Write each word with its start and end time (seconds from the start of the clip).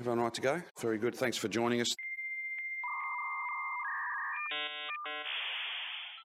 Everyone 0.00 0.20
right 0.20 0.32
to 0.32 0.40
go? 0.40 0.62
Very 0.80 0.96
good. 0.96 1.14
Thanks 1.14 1.36
for 1.36 1.48
joining 1.48 1.82
us. 1.82 1.94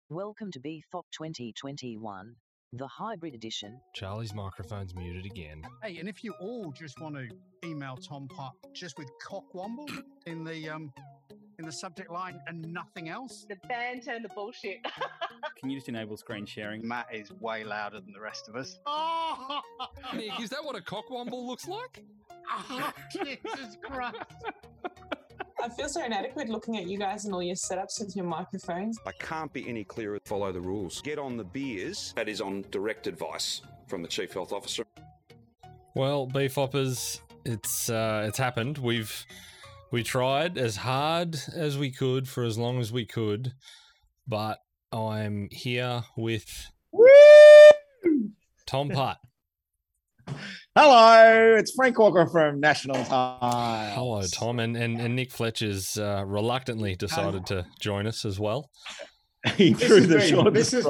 Welcome 0.10 0.50
to 0.54 0.62
BFOP 0.62 1.04
2021, 1.12 2.36
the 2.78 2.88
hybrid 2.88 3.34
edition. 3.34 3.80
Charlie's 3.94 4.34
microphone's 4.34 4.96
muted 4.96 5.26
again. 5.26 5.62
Hey, 5.84 5.98
and 5.98 6.10
if 6.10 6.24
you 6.24 6.34
all 6.40 6.72
just 6.72 7.00
want 7.00 7.16
to 7.16 7.28
email 7.68 7.98
Tom 7.98 8.28
Putt 8.28 8.54
just 8.74 8.98
with 8.98 9.10
cockwomble 9.26 9.90
in 10.26 10.44
the 10.44 10.70
um 10.70 10.92
in 11.58 11.66
the 11.66 11.72
subject 11.72 12.12
line 12.12 12.40
and 12.48 12.62
nothing 12.74 13.10
else, 13.10 13.46
the 13.48 13.56
banter 13.68 14.12
and 14.12 14.26
the 14.26 14.30
bullshit. 14.30 14.78
Can 15.60 15.70
you 15.70 15.78
just 15.78 15.88
enable 15.88 16.18
screen 16.18 16.46
sharing? 16.46 16.86
Matt 16.86 17.08
is 17.14 17.32
way 17.32 17.64
louder 17.64 18.02
than 18.02 18.12
the 18.12 18.20
rest 18.20 18.50
of 18.50 18.56
us. 18.56 18.78
oh, 18.86 19.62
Nick, 20.14 20.40
is 20.42 20.50
that 20.50 20.64
what 20.64 20.76
a 20.76 20.82
cockwomble 20.82 21.46
looks 21.46 21.68
like? 21.68 22.04
oh 22.70 22.92
Jesus 23.12 23.78
Christ! 23.82 24.18
I 25.66 25.70
feel 25.70 25.90
so 25.90 26.06
inadequate 26.06 26.48
looking 26.48 26.78
at 26.78 26.86
you 26.86 27.00
guys 27.00 27.26
and 27.26 27.34
all 27.34 27.42
your 27.42 27.56
setups 27.56 28.00
with 28.00 28.16
your 28.16 28.26
microphones. 28.26 29.00
I 29.08 29.12
can't 29.14 29.52
be 29.52 29.68
any 29.68 29.84
clearer. 29.84 30.20
Follow 30.26 30.52
the 30.52 30.62
rules. 30.62 31.02
Get 31.02 31.18
on 31.18 31.38
the 31.38 31.44
beers. 31.44 32.14
That 32.16 32.30
is 32.30 32.40
on 32.40 32.66
direct 32.70 33.08
advice 33.08 33.62
from 33.88 34.04
the 34.04 34.08
Chief 34.08 34.32
Health 34.32 34.54
Officer. 34.54 34.84
Well, 35.96 36.28
beefhoppers, 36.28 37.20
it's 37.46 37.90
uh, 37.90 38.26
it's 38.28 38.38
happened. 38.38 38.78
We've 38.78 39.26
we 39.90 40.04
tried 40.04 40.60
as 40.60 40.76
hard 40.76 41.36
as 41.56 41.80
we 41.80 41.90
could 41.90 42.30
for 42.30 42.44
as 42.44 42.60
long 42.60 42.80
as 42.80 42.92
we 42.92 43.08
could, 43.08 43.54
but 44.28 44.60
I'm 44.92 45.50
here 45.52 46.04
with 46.16 46.70
Tom 48.68 48.90
Putt. 48.90 49.18
Hello, 50.76 51.56
it's 51.58 51.72
Frank 51.74 51.98
Walker 51.98 52.28
from 52.28 52.60
National 52.60 52.96
Tonight. 53.04 53.92
Hello, 53.96 54.22
Tom, 54.32 54.60
and 54.60 54.76
and, 54.76 55.00
and 55.00 55.16
Nick 55.16 55.32
Fletcher's 55.32 55.98
uh, 55.98 56.24
reluctantly 56.26 56.96
decided 56.96 57.46
to 57.48 57.66
join 57.80 58.08
us 58.08 58.26
as 58.26 58.40
well. 58.40 58.70
he 59.56 59.74
This 59.74 59.88
drew 59.88 59.98
has 59.98 60.08
the 60.08 60.18
been- 60.18 60.30
short 60.30 60.54
this 60.54 60.74
is- 60.74 60.88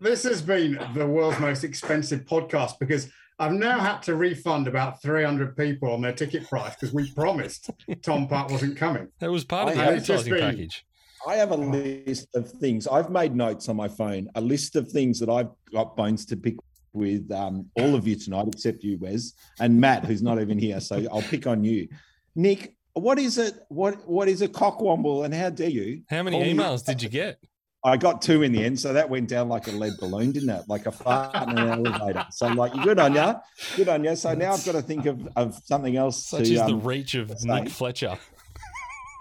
This 0.00 0.22
has 0.22 0.42
been 0.42 0.78
the 0.94 1.06
world's 1.06 1.40
most 1.40 1.64
expensive 1.64 2.20
podcast 2.26 2.78
because 2.78 3.10
I've 3.40 3.52
now 3.52 3.80
had 3.80 4.00
to 4.02 4.14
refund 4.14 4.68
about 4.68 5.02
300 5.02 5.56
people 5.56 5.92
on 5.92 6.00
their 6.00 6.12
ticket 6.12 6.48
price 6.48 6.74
because 6.74 6.92
we 6.94 7.10
promised 7.12 7.70
Tom 8.02 8.28
Putt 8.28 8.50
wasn't 8.50 8.76
coming. 8.76 9.08
That 9.20 9.30
was 9.32 9.44
part 9.44 9.70
of 9.70 9.74
the 9.76 9.82
I- 9.82 9.86
advertising 9.94 10.32
been- 10.34 10.40
package. 10.42 10.84
I 11.26 11.34
have 11.34 11.50
a 11.50 11.56
list 11.56 12.28
of 12.36 12.48
things. 12.48 12.86
I've 12.86 13.10
made 13.10 13.34
notes 13.34 13.68
on 13.68 13.74
my 13.74 13.88
phone, 13.88 14.28
a 14.36 14.40
list 14.40 14.76
of 14.76 14.88
things 14.88 15.18
that 15.18 15.28
I've 15.28 15.48
got 15.72 15.96
bones 15.96 16.24
to 16.26 16.36
pick 16.36 16.54
with 16.98 17.30
um, 17.32 17.66
all 17.74 17.94
of 17.94 18.06
you 18.06 18.16
tonight, 18.16 18.48
except 18.48 18.82
you, 18.82 18.98
Wes, 18.98 19.32
and 19.60 19.80
Matt, 19.80 20.04
who's 20.04 20.22
not 20.22 20.40
even 20.40 20.58
here. 20.58 20.80
So 20.80 21.06
I'll 21.10 21.22
pick 21.22 21.46
on 21.46 21.64
you. 21.64 21.88
Nick, 22.34 22.74
what 22.92 23.18
is 23.18 23.38
it? 23.38 23.54
What 23.68 24.06
what 24.08 24.28
is 24.28 24.42
a 24.42 24.48
cockwomble 24.48 25.24
and 25.24 25.32
how 25.32 25.50
dare 25.50 25.70
you? 25.70 26.02
How 26.10 26.22
many 26.22 26.36
call 26.36 26.44
me- 26.44 26.54
emails 26.54 26.84
did 26.84 27.02
you 27.02 27.08
get? 27.08 27.38
I 27.84 27.96
got 27.96 28.22
two 28.22 28.42
in 28.42 28.50
the 28.52 28.64
end, 28.64 28.78
so 28.80 28.92
that 28.92 29.08
went 29.08 29.28
down 29.28 29.48
like 29.48 29.68
a 29.68 29.70
lead 29.70 29.92
balloon, 30.00 30.32
didn't 30.32 30.50
it? 30.50 30.64
Like 30.66 30.86
a 30.86 30.92
fart 30.92 31.48
in 31.48 31.56
an 31.56 31.68
elevator. 31.86 32.26
So, 32.32 32.48
like, 32.48 32.72
good 32.82 32.98
on 32.98 33.14
you, 33.14 33.34
good 33.76 33.88
on 33.88 34.02
you. 34.02 34.16
So 34.16 34.34
now 34.34 34.52
I've 34.52 34.64
got 34.64 34.72
to 34.72 34.82
think 34.82 35.06
of, 35.06 35.28
of 35.36 35.60
something 35.64 35.96
else. 35.96 36.26
Such 36.26 36.46
to, 36.46 36.54
is 36.54 36.60
the 36.60 36.74
um, 36.74 36.82
reach 36.82 37.14
of. 37.14 37.32
Nick 37.44 37.68
Fletcher. 37.68 38.18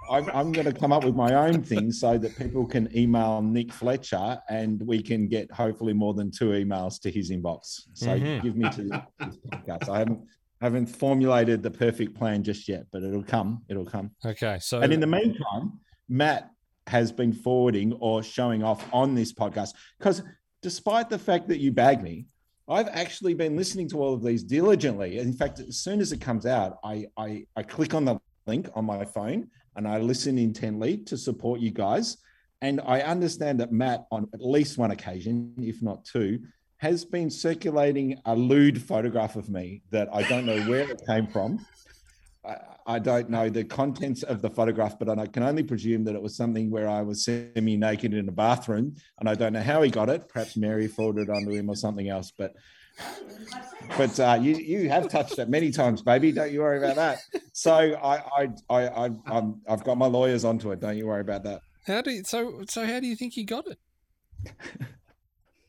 I'm, 0.09 0.29
I'm 0.29 0.51
going 0.51 0.65
to 0.65 0.73
come 0.73 0.91
up 0.91 1.03
with 1.03 1.15
my 1.15 1.33
own 1.33 1.61
thing 1.63 1.91
so 1.91 2.17
that 2.17 2.37
people 2.37 2.65
can 2.65 2.89
email 2.95 3.41
Nick 3.41 3.71
Fletcher 3.73 4.39
and 4.49 4.81
we 4.85 5.01
can 5.01 5.27
get 5.27 5.51
hopefully 5.51 5.93
more 5.93 6.13
than 6.13 6.31
two 6.31 6.49
emails 6.49 6.99
to 7.01 7.11
his 7.11 7.31
inbox. 7.31 7.81
So 7.93 8.07
Mhm. 8.17 8.41
give 8.43 8.55
me 8.55 8.69
to 8.69 8.83
this 9.19 9.37
podcast. 9.49 9.89
I 9.89 9.99
haven't 9.99 10.21
haven't 10.59 10.87
formulated 10.87 11.61
the 11.61 11.69
perfect 11.69 12.15
plan 12.15 12.41
just 12.41 12.67
yet, 12.67 12.85
but 12.91 13.03
it'll 13.03 13.21
come. 13.23 13.61
It'll 13.69 13.85
come. 13.85 14.09
Okay, 14.25 14.57
so 14.59 14.81
And 14.81 14.91
in 14.91 14.99
the 14.99 15.05
meantime, 15.05 15.79
Matt 16.09 16.49
has 16.87 17.11
been 17.11 17.31
forwarding 17.31 17.93
or 17.99 18.23
showing 18.23 18.63
off 18.63 18.83
on 18.91 19.13
this 19.13 19.31
podcast 19.33 19.73
because 19.99 20.23
despite 20.63 21.09
the 21.11 21.19
fact 21.19 21.47
that 21.49 21.59
you 21.59 21.71
bag 21.71 22.01
me, 22.01 22.25
I've 22.67 22.87
actually 22.87 23.35
been 23.35 23.55
listening 23.55 23.87
to 23.89 24.01
all 24.01 24.13
of 24.15 24.23
these 24.23 24.43
diligently. 24.43 25.19
In 25.19 25.31
fact, 25.31 25.59
as 25.59 25.77
soon 25.77 25.99
as 26.01 26.11
it 26.11 26.19
comes 26.21 26.45
out, 26.45 26.79
I 26.83 27.05
I, 27.17 27.45
I 27.55 27.61
click 27.63 27.93
on 27.93 28.05
the 28.05 28.17
link 28.47 28.67
on 28.73 28.83
my 28.85 29.05
phone 29.05 29.49
and 29.77 29.87
I 29.87 29.99
listen 29.99 30.37
intently 30.37 30.97
to 31.05 31.17
support 31.17 31.59
you 31.59 31.71
guys. 31.71 32.17
And 32.61 32.81
I 32.85 33.01
understand 33.01 33.59
that 33.59 33.71
Matt, 33.71 34.07
on 34.11 34.27
at 34.33 34.43
least 34.43 34.77
one 34.77 34.91
occasion, 34.91 35.53
if 35.59 35.81
not 35.83 36.03
two, 36.03 36.39
has 36.77 37.05
been 37.05 37.29
circulating 37.29 38.19
a 38.25 38.35
lewd 38.35 38.81
photograph 38.81 39.35
of 39.35 39.49
me 39.49 39.83
that 39.91 40.09
I 40.11 40.23
don't 40.23 40.45
know 40.45 40.59
where 40.63 40.89
it 40.89 41.01
came 41.07 41.27
from. 41.27 41.65
I, 42.43 42.57
I 42.87 42.99
don't 42.99 43.29
know 43.29 43.49
the 43.49 43.63
contents 43.63 44.23
of 44.23 44.41
the 44.41 44.49
photograph, 44.49 44.97
but 44.97 45.09
I 45.09 45.27
can 45.27 45.43
only 45.43 45.63
presume 45.63 46.03
that 46.05 46.15
it 46.15 46.21
was 46.21 46.35
something 46.35 46.71
where 46.71 46.89
I 46.89 47.03
was 47.03 47.25
semi 47.25 47.77
naked 47.77 48.13
in 48.13 48.27
a 48.27 48.31
bathroom. 48.31 48.95
And 49.19 49.29
I 49.29 49.35
don't 49.35 49.53
know 49.53 49.61
how 49.61 49.83
he 49.83 49.91
got 49.91 50.09
it. 50.09 50.27
Perhaps 50.29 50.57
Mary 50.57 50.87
forwarded 50.87 51.29
it 51.29 51.31
onto 51.31 51.51
him 51.51 51.69
or 51.69 51.75
something 51.75 52.09
else. 52.09 52.31
But 52.35 52.53
but 53.97 54.19
uh, 54.19 54.37
you 54.41 54.55
you 54.55 54.89
have 54.89 55.09
touched 55.09 55.39
it 55.39 55.49
many 55.49 55.71
times, 55.71 56.01
baby. 56.01 56.31
Don't 56.31 56.51
you 56.51 56.61
worry 56.61 56.77
about 56.77 56.95
that. 56.95 57.19
So 57.53 57.73
I 57.73 58.17
I 58.17 58.49
I, 58.69 58.87
I 58.87 59.09
I'm, 59.27 59.61
I've 59.67 59.83
got 59.83 59.97
my 59.97 60.07
lawyers 60.07 60.43
onto 60.45 60.71
it. 60.71 60.79
Don't 60.79 60.97
you 60.97 61.07
worry 61.07 61.21
about 61.21 61.43
that. 61.43 61.61
how 61.85 62.01
do 62.01 62.11
you, 62.11 62.23
so 62.23 62.63
so 62.67 62.85
how 62.85 62.99
do 62.99 63.07
you 63.07 63.15
think 63.15 63.37
you 63.37 63.45
got 63.45 63.65
it? 63.67 63.79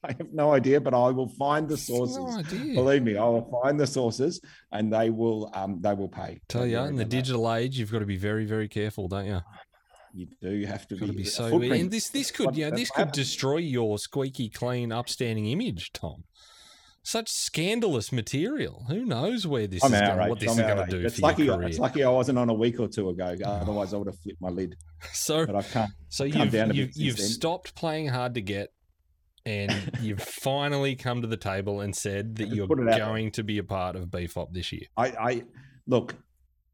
I 0.05 0.13
have 0.13 0.33
no 0.33 0.53
idea, 0.53 0.81
but 0.81 0.95
I 0.95 1.11
will 1.11 1.29
find 1.29 1.69
the 1.69 1.77
sources. 1.77 2.17
No. 2.19 2.43
Believe 2.75 3.03
me, 3.03 3.17
I 3.17 3.25
will 3.25 3.61
find 3.63 3.81
the 3.81 3.87
sources, 3.87 4.41
and 4.71 4.93
they 4.93 5.11
will 5.11 5.51
um 5.55 5.81
they 5.81 5.93
will 5.95 6.09
pay. 6.09 6.41
Tell 6.49 6.63
Don't 6.63 6.71
you, 6.71 6.79
in 6.79 6.97
the 6.97 7.05
that. 7.05 7.09
digital 7.09 7.53
age, 7.53 7.79
you've 7.79 7.91
got 7.91 7.99
to 8.01 8.07
be 8.07 8.17
very, 8.17 8.45
very 8.45 8.69
careful, 8.69 9.09
don't 9.09 9.27
you? 9.27 9.41
you 10.15 10.27
do 10.41 10.67
have 10.67 10.87
to 10.89 10.97
be, 10.97 11.11
be 11.11 11.25
so. 11.25 11.61
And 11.61 11.91
this, 11.91 12.09
this 12.09 12.31
could, 12.31 12.47
What- 12.47 12.57
you 12.57 12.71
know, 12.71 12.77
this 12.77 12.91
could 12.91 13.13
destroy 13.13 13.59
your 13.59 13.99
squeaky 13.99 14.49
clean, 14.49 14.93
upstanding 14.93 15.47
image, 15.47 15.93
Tom. 15.93 16.25
Such 17.03 17.31
scandalous 17.31 18.13
material. 18.13 18.85
Who 18.89 19.05
knows 19.07 19.47
where 19.47 19.67
this 19.67 19.83
I'm 19.83 19.95
is 19.95 20.01
going, 20.01 20.29
what 20.29 20.41
this 20.41 20.51
I'm 20.53 20.65
is 20.65 20.75
going 20.75 20.87
to 20.89 20.99
do 20.99 21.07
It's 21.07 21.17
for 21.17 21.23
lucky. 21.23 21.47
career. 21.47 21.63
It's 21.63 21.79
lucky 21.79 22.05
I 22.05 22.11
wasn't 22.11 22.39
on 22.39 22.51
a 22.51 22.55
week 22.55 22.79
or 22.81 22.89
two 22.89 23.09
ago. 23.09 23.35
Uh, 23.43 23.47
ah. 23.47 23.61
Otherwise, 23.63 23.95
I 23.95 23.97
would 23.97 24.09
have 24.09 24.19
flipped 24.19 24.41
my 24.43 24.51
lid. 24.51 24.77
so, 25.13 25.47
But 25.47 25.57
I 25.57 25.63
can't. 25.63 25.91
so 26.09 26.25
you've 26.25 26.53
you've, 26.75 26.91
you've 26.95 27.19
stopped 27.19 27.75
playing 27.75 28.09
hard 28.09 28.35
to 28.35 28.43
get, 28.43 28.71
and 29.47 29.73
you've 30.03 30.23
finally 30.23 30.97
come 30.97 31.23
to 31.23 31.29
the 31.29 31.37
table 31.39 31.81
and 31.81 31.97
said 31.97 32.37
that 32.37 32.49
you're 32.49 32.67
there. 32.67 32.99
going 32.99 33.31
to 33.33 33.43
be 33.43 33.57
a 33.59 33.65
part 33.65 33.97
of 33.97 34.09
BFOP 34.09 34.53
this 34.53 34.73
year. 34.73 34.83
I, 34.97 35.07
I 35.07 35.43
look. 35.87 36.15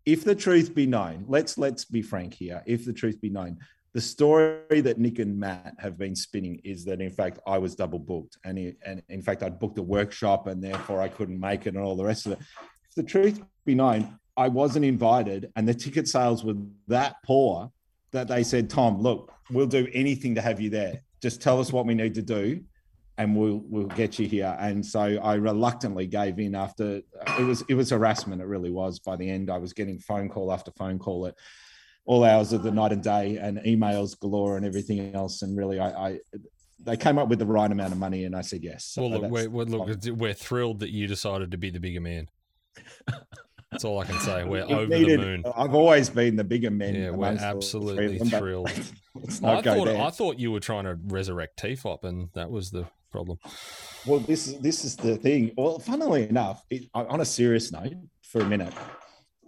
If 0.05 0.25
the 0.25 0.35
truth 0.35 0.75
be 0.75 0.87
known, 0.87 1.25
let's 1.29 1.57
let's 1.57 1.85
be 1.85 2.03
frank 2.03 2.35
here. 2.35 2.63
If 2.67 2.85
the 2.85 2.93
truth 2.93 3.21
be 3.21 3.31
known, 3.31 3.59
the 3.95 4.01
story 4.01 4.81
that 4.81 4.99
Nick 4.99 5.21
and 5.21 5.39
Matt 5.39 5.77
have 5.79 5.97
been 5.97 6.17
spinning 6.17 6.61
is 6.65 6.85
that 6.85 7.01
in 7.01 7.13
fact 7.13 7.39
I 7.47 7.59
was 7.59 7.77
double 7.77 8.01
booked, 8.01 8.37
and 8.45 8.59
it, 8.59 8.77
and 8.85 9.01
in 9.09 9.23
fact 9.23 9.43
I'd 9.43 9.61
booked 9.61 9.79
a 9.79 9.83
workshop, 9.83 10.49
and 10.49 10.63
therefore 10.63 11.01
I 11.01 11.09
couldn't 11.09 11.39
make 11.39 11.67
it, 11.67 11.75
and 11.75 11.85
all 11.85 11.97
the 11.97 12.05
rest 12.05 12.27
of 12.27 12.33
it. 12.33 12.39
If 12.41 12.95
the 12.97 13.05
truth 13.05 13.41
be 13.65 13.77
known, 13.77 14.19
I 14.37 14.49
wasn't 14.49 14.85
invited, 14.85 15.53
and 15.55 15.67
the 15.67 15.75
ticket 15.75 16.09
sales 16.09 16.45
were 16.45 16.57
that 16.89 17.17
poor 17.25 17.71
that 18.11 18.27
they 18.27 18.43
said, 18.43 18.69
"Tom, 18.69 19.01
look, 19.01 19.33
we'll 19.51 19.67
do 19.67 19.87
anything 19.93 20.35
to 20.35 20.43
have 20.43 20.61
you 20.61 20.71
there. 20.71 21.03
Just 21.23 21.41
tell 21.41 21.61
us 21.61 21.73
what 21.73 21.87
we 21.87 21.95
need 21.95 22.15
to 22.15 22.23
do." 22.23 22.65
and 23.17 23.37
we'll 23.37 23.63
we'll 23.69 23.87
get 23.87 24.19
you 24.19 24.27
here. 24.27 24.57
And 24.59 24.85
so 24.85 25.01
I 25.01 25.35
reluctantly 25.35 26.09
gave 26.09 26.41
in 26.41 26.57
after 26.57 27.01
it 27.39 27.45
was 27.45 27.63
it 27.69 27.75
was 27.75 27.91
harassment. 27.91 28.43
It 28.43 28.47
really 28.47 28.71
was. 28.71 28.99
By 28.99 29.15
the 29.15 29.31
end, 29.31 29.51
I 29.51 29.59
was 29.59 29.73
getting 29.73 30.01
phone 30.01 30.29
call 30.29 30.53
after 30.53 30.73
phone 30.73 30.99
call 30.99 31.27
at 31.27 31.37
all 32.07 32.25
hours 32.25 32.53
of 32.53 32.63
the 32.63 32.71
night 32.71 32.93
and 32.93 33.03
day, 33.03 33.39
and 33.39 33.59
emails 33.59 34.19
galore 34.19 34.57
and 34.57 34.67
everything 34.67 35.15
else. 35.15 35.43
And 35.43 35.57
really, 35.57 35.79
I, 35.81 36.09
I 36.09 36.19
they 36.81 36.97
came 36.97 37.19
up 37.19 37.29
with 37.29 37.39
the 37.39 37.47
right 37.47 37.71
amount 37.71 37.93
of 37.93 37.99
money, 37.99 38.25
and 38.25 38.37
I 38.37 38.43
said 38.43 38.63
yes. 38.63 38.85
So 38.85 39.03
well, 39.03 39.21
look, 39.21 39.31
we're, 39.31 39.49
we're, 39.49 39.65
look, 39.65 39.89
we're 40.07 40.35
thrilled 40.35 40.81
that 40.81 40.91
you 40.91 41.07
decided 41.07 41.51
to 41.53 41.59
be 41.59 41.71
the 41.71 41.81
bigger 41.81 42.01
man. 42.01 42.29
That's 43.71 43.85
all 43.85 43.99
I 43.99 44.05
can 44.05 44.21
say. 44.21 44.45
We're 44.45 44.61
it 44.61 44.71
over 44.71 44.87
needed- 44.87 45.21
the 45.21 45.25
moon. 45.25 45.45
I've 45.57 45.75
always 45.75 46.09
been 46.09 46.37
the 46.37 46.45
bigger 46.45 46.71
man. 46.71 46.95
Yeah, 46.95 47.11
we're 47.11 47.27
amongst 47.27 47.41
the 47.41 47.41
three 47.41 47.51
of 47.51 47.57
absolutely 47.57 48.19
them, 48.19 48.29
thrilled. 48.29 48.69
I 49.43 49.63
thought 49.63 49.85
there. 49.85 50.01
I 50.01 50.11
thought 50.11 50.39
you 50.39 50.53
were 50.53 50.61
trying 50.61 50.85
to 50.85 50.97
resurrect 51.07 51.61
TFOP, 51.61 52.05
and 52.05 52.29
that 52.35 52.51
was 52.51 52.71
the 52.71 52.87
problem. 53.11 53.39
Well, 54.07 54.21
this 54.21 54.47
is 54.47 54.61
this 54.61 54.85
is 54.85 54.97
the 54.97 55.17
thing. 55.17 55.53
Well, 55.57 55.79
funnily 55.81 56.29
enough, 56.29 56.63
it, 56.71 56.85
on 56.95 57.21
a 57.21 57.25
serious 57.25 57.73
note, 57.73 57.95
for 58.23 58.43
a 58.43 58.45
minute, 58.47 58.73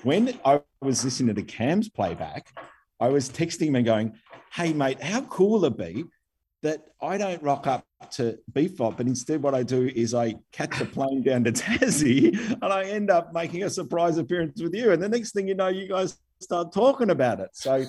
when 0.07 0.39
I 0.45 0.61
was 0.81 1.05
listening 1.05 1.35
to 1.35 1.35
the 1.35 1.47
Cam's 1.47 1.89
playback, 1.89 2.57
I 3.01 3.09
was 3.09 3.29
texting 3.29 3.67
him 3.67 3.75
and 3.75 3.85
going, 3.85 4.13
"Hey, 4.53 4.73
mate, 4.73 5.03
how 5.03 5.23
cool 5.23 5.61
would 5.61 5.73
it 5.73 5.77
be 5.77 6.05
that 6.63 6.85
I 7.03 7.19
don't 7.19 7.43
rock 7.43 7.67
up 7.67 7.85
to 8.13 8.39
BFOP, 8.53 8.97
but 8.97 9.07
instead 9.07 9.43
what 9.43 9.55
I 9.55 9.65
do 9.65 9.91
is 9.95 10.15
I 10.15 10.37
catch 10.53 10.81
a 10.81 10.85
plane 10.85 11.23
down 11.23 11.43
to 11.45 11.53
Tassie 11.53 12.33
and 12.63 12.73
I 12.73 12.85
end 12.85 13.11
up 13.11 13.35
making 13.35 13.65
a 13.65 13.71
surprise 13.71 14.17
appearance 14.17 14.63
with 14.63 14.75
you, 14.75 14.93
and 14.93 15.03
the 15.03 15.09
next 15.09 15.33
thing 15.33 15.49
you 15.49 15.57
know, 15.57 15.69
you 15.69 15.89
guys 15.89 16.17
start 16.41 16.73
talking 16.73 17.11
about 17.11 17.41
it. 17.41 17.51
So." 17.53 17.85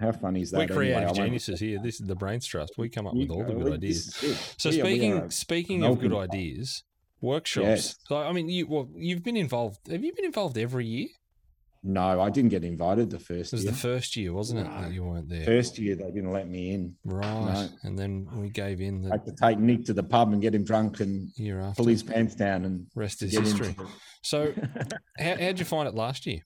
How 0.00 0.12
funny 0.12 0.42
is 0.42 0.50
that? 0.50 0.68
We're 0.68 0.74
creative 0.74 1.04
won't- 1.04 1.16
geniuses 1.16 1.60
here. 1.60 1.78
This 1.80 2.00
is 2.00 2.06
the 2.06 2.16
Brains 2.16 2.46
Trust. 2.46 2.72
We 2.76 2.88
come 2.88 3.06
up 3.06 3.14
with 3.14 3.30
all 3.30 3.44
the 3.44 3.54
good 3.54 3.74
ideas. 3.74 4.14
So 4.56 4.70
we 4.70 4.78
speaking 4.78 5.30
speaking 5.30 5.84
of 5.84 6.00
good 6.00 6.14
ideas, 6.14 6.84
workshops. 7.20 7.66
Yes. 7.66 7.98
So 8.08 8.16
I 8.16 8.32
mean, 8.32 8.48
you 8.48 8.66
well, 8.66 8.88
you've 8.96 9.22
been 9.22 9.36
involved. 9.36 9.86
Have 9.88 10.02
you 10.02 10.12
been 10.14 10.24
involved 10.24 10.58
every 10.58 10.86
year? 10.86 11.08
No, 11.86 12.20
I 12.20 12.30
didn't 12.30 12.48
get 12.50 12.64
invited 12.64 13.10
the 13.10 13.18
first 13.18 13.30
It 13.30 13.36
first 13.36 13.52
was 13.52 13.62
year. 13.64 13.72
the 13.72 13.78
first 13.78 14.16
year, 14.16 14.32
wasn't 14.32 14.60
it, 14.60 14.64
No. 14.64 14.80
that 14.82 14.92
you 14.92 15.04
weren't 15.04 15.28
there? 15.28 15.44
First 15.44 15.78
year 15.78 15.94
they 15.94 16.10
didn't 16.10 16.32
let 16.32 16.48
me 16.48 16.70
in. 16.72 16.94
Right. 17.04 17.22
No. 17.54 17.68
And 17.82 17.98
then 17.98 18.26
we 18.36 18.48
gave 18.48 18.80
in 18.80 19.00
I 19.00 19.02
the 19.02 19.10
had 19.10 19.24
to 19.26 19.32
take 19.32 19.58
Nick 19.58 19.84
to 19.86 19.92
the 19.92 20.02
pub 20.02 20.32
and 20.32 20.40
get 20.40 20.54
him 20.54 20.64
drunk 20.64 21.00
and 21.00 21.28
year 21.36 21.60
after. 21.60 21.76
pull 21.82 21.86
his 21.90 22.02
pants 22.02 22.34
down 22.34 22.64
and 22.64 22.86
Rest 22.94 23.22
is 23.22 23.36
history. 23.36 23.74
to- 23.74 23.86
So, 24.22 24.54
how 25.18 25.36
how'd 25.36 25.58
you 25.58 25.64
find 25.66 25.86
it 25.86 25.94
last 25.94 26.24
year? 26.26 26.40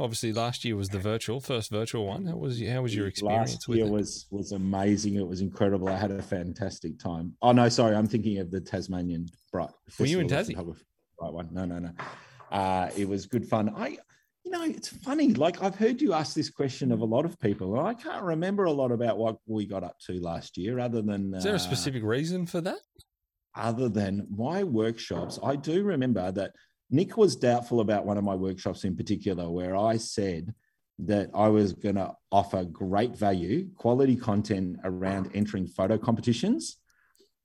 Obviously, 0.00 0.32
last 0.32 0.64
year 0.64 0.74
was 0.76 0.88
the 0.88 0.98
virtual 0.98 1.40
first 1.40 1.70
virtual 1.70 2.06
one. 2.06 2.26
How 2.26 2.36
was 2.36 2.60
how 2.62 2.82
was 2.82 2.94
your 2.94 3.06
experience 3.08 3.52
Last 3.52 3.68
with 3.68 3.78
year 3.78 3.86
it? 3.86 3.90
was 3.92 4.26
was 4.30 4.50
amazing. 4.52 5.14
It 5.16 5.26
was 5.26 5.40
incredible. 5.40 5.88
I 5.88 5.96
had 5.96 6.10
a 6.10 6.20
fantastic 6.22 6.98
time. 6.98 7.34
Oh 7.42 7.52
no, 7.52 7.68
sorry, 7.68 7.94
I'm 7.96 8.06
thinking 8.08 8.38
of 8.38 8.50
the 8.50 8.60
Tasmanian 8.60 9.26
Bright. 9.52 9.70
Were 9.98 10.06
you 10.06 10.18
in 10.20 10.26
Tassie? 10.28 10.56
Right 11.20 11.32
one. 11.32 11.48
No, 11.52 11.64
no, 11.64 11.78
no. 11.78 11.90
Uh, 12.50 12.90
it 12.96 13.08
was 13.08 13.26
good 13.26 13.46
fun. 13.46 13.72
I, 13.76 13.98
you 14.44 14.50
know, 14.50 14.62
it's 14.64 14.88
funny. 14.88 15.32
Like 15.32 15.62
I've 15.62 15.76
heard 15.76 16.00
you 16.00 16.12
ask 16.12 16.34
this 16.34 16.50
question 16.50 16.92
of 16.92 17.00
a 17.00 17.04
lot 17.04 17.24
of 17.24 17.38
people, 17.40 17.78
and 17.78 17.86
I 17.86 17.94
can't 17.94 18.22
remember 18.22 18.64
a 18.64 18.72
lot 18.72 18.92
about 18.92 19.18
what 19.18 19.38
we 19.46 19.66
got 19.66 19.84
up 19.84 19.98
to 20.06 20.20
last 20.20 20.56
year, 20.56 20.78
other 20.78 21.02
than 21.02 21.34
Is 21.34 21.44
there 21.44 21.54
a 21.54 21.56
uh, 21.56 21.58
specific 21.58 22.02
reason 22.02 22.46
for 22.46 22.60
that? 22.60 22.78
other 23.56 23.88
than 23.88 24.26
my 24.36 24.64
workshops, 24.64 25.38
I 25.42 25.56
do 25.56 25.84
remember 25.84 26.32
that 26.32 26.52
Nick 26.90 27.16
was 27.16 27.36
doubtful 27.36 27.80
about 27.80 28.04
one 28.04 28.18
of 28.18 28.24
my 28.24 28.34
workshops 28.34 28.84
in 28.84 28.96
particular, 28.96 29.48
where 29.50 29.76
I 29.76 29.96
said 29.96 30.52
that 31.00 31.30
I 31.34 31.48
was 31.48 31.72
going 31.72 31.96
to 31.96 32.12
offer 32.30 32.64
great 32.64 33.16
value, 33.16 33.68
quality 33.76 34.16
content 34.16 34.78
around 34.84 35.30
entering 35.34 35.66
photo 35.66 35.98
competitions, 35.98 36.76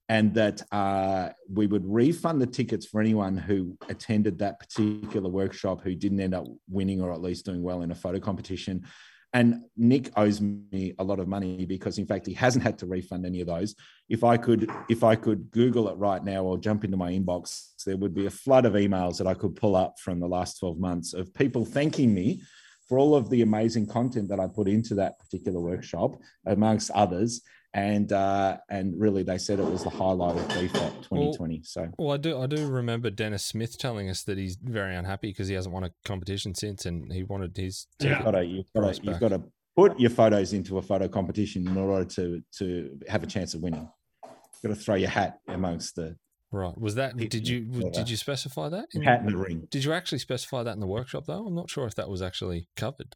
and 0.09 0.33
that 0.33 0.61
uh, 0.71 1.29
we 1.53 1.67
would 1.67 1.85
refund 1.85 2.41
the 2.41 2.47
tickets 2.47 2.85
for 2.85 2.99
anyone 2.99 3.37
who 3.37 3.77
attended 3.87 4.39
that 4.39 4.59
particular 4.59 5.29
workshop 5.29 5.81
who 5.81 5.95
didn't 5.95 6.19
end 6.19 6.33
up 6.33 6.45
winning 6.67 6.99
or 6.99 7.13
at 7.13 7.21
least 7.21 7.45
doing 7.45 7.61
well 7.61 7.83
in 7.83 7.91
a 7.91 7.95
photo 7.95 8.19
competition. 8.19 8.83
And 9.31 9.61
Nick 9.77 10.09
owes 10.17 10.41
me 10.41 10.95
a 10.97 11.03
lot 11.03 11.19
of 11.19 11.27
money 11.27 11.63
because, 11.63 11.99
in 11.99 12.07
fact, 12.07 12.25
he 12.25 12.33
hasn't 12.33 12.63
had 12.63 12.79
to 12.79 12.87
refund 12.87 13.27
any 13.27 13.41
of 13.41 13.47
those 13.47 13.75
if 14.09 14.23
I 14.23 14.37
could 14.37 14.69
if 14.89 15.03
I 15.03 15.15
could 15.15 15.51
Google 15.51 15.87
it 15.89 15.97
right 15.97 16.23
now 16.23 16.43
or 16.43 16.57
jump 16.57 16.83
into 16.83 16.97
my 16.97 17.11
inbox, 17.11 17.83
there 17.85 17.97
would 17.97 18.15
be 18.15 18.25
a 18.25 18.31
flood 18.31 18.65
of 18.65 18.73
emails 18.73 19.19
that 19.19 19.27
I 19.27 19.35
could 19.35 19.55
pull 19.55 19.75
up 19.75 19.99
from 19.99 20.19
the 20.19 20.27
last 20.27 20.59
12 20.59 20.79
months 20.79 21.13
of 21.13 21.33
people 21.33 21.63
thanking 21.63 22.13
me 22.13 22.41
for 22.87 22.97
all 22.97 23.15
of 23.15 23.29
the 23.29 23.43
amazing 23.43 23.85
content 23.85 24.27
that 24.29 24.39
I 24.39 24.47
put 24.47 24.67
into 24.67 24.95
that 24.95 25.19
particular 25.19 25.61
workshop, 25.61 26.15
amongst 26.47 26.89
others. 26.91 27.41
And 27.73 28.11
uh, 28.11 28.57
and 28.69 28.99
really, 28.99 29.21
they 29.21 29.37
said 29.37 29.59
it 29.59 29.65
was 29.65 29.83
the 29.83 29.91
highlight 29.91 30.35
of 30.37 30.47
BFOP 30.47 31.03
2020. 31.03 31.61
so 31.63 31.87
Well, 31.99 32.11
I 32.13 32.17
do 32.17 32.39
I 32.41 32.47
do 32.47 32.65
remember 32.67 33.11
Dennis 33.11 33.45
Smith 33.45 33.77
telling 33.77 34.09
us 34.09 34.23
that 34.23 34.39
he's 34.39 34.55
very 34.55 34.95
unhappy 34.95 35.29
because 35.29 35.49
he 35.49 35.53
hasn't 35.53 35.73
won 35.73 35.83
a 35.83 35.91
competition 36.03 36.55
since, 36.55 36.87
and 36.87 37.13
he 37.13 37.21
wanted 37.23 37.55
his 37.55 37.85
Yeah. 37.99 38.09
ticket. 38.09 38.25
got 38.25 38.31
to, 38.31 38.43
you've 38.43 38.73
got 38.73 38.81
Price 38.81 38.97
to, 38.99 39.05
you've 39.05 39.19
got 39.19 39.29
to 39.29 39.43
put 39.75 39.99
your 39.99 40.09
photos 40.09 40.51
into 40.53 40.79
a 40.79 40.81
photo 40.81 41.07
competition 41.07 41.67
in 41.67 41.77
order 41.77 42.05
to 42.05 42.41
to 42.57 42.99
have 43.07 43.21
a 43.21 43.27
chance 43.27 43.53
of 43.53 43.61
winning. 43.61 43.87
You've 44.23 44.61
got 44.63 44.69
to 44.69 44.75
throw 44.83 44.95
your 44.95 45.09
hat 45.11 45.39
amongst 45.47 45.95
the 45.95 46.17
Right? 46.51 46.75
Was 46.75 46.95
that 46.95 47.15
did 47.17 47.47
you 47.47 47.65
did 47.93 48.09
you 48.09 48.17
specify 48.17 48.69
that? 48.69 48.87
in- 48.95 49.03
hat 49.03 49.19
in 49.19 49.27
the 49.27 49.37
ring. 49.37 49.67
Did 49.69 49.83
you 49.83 49.93
actually 49.93 50.17
specify 50.17 50.63
that 50.63 50.73
in 50.73 50.79
the 50.79 50.87
workshop 50.87 51.25
though? 51.27 51.45
I'm 51.45 51.53
not 51.53 51.69
sure 51.69 51.85
if 51.85 51.93
that 51.93 52.09
was 52.09 52.23
actually 52.23 52.67
covered. 52.75 53.15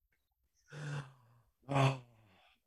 Oh, 1.69 1.97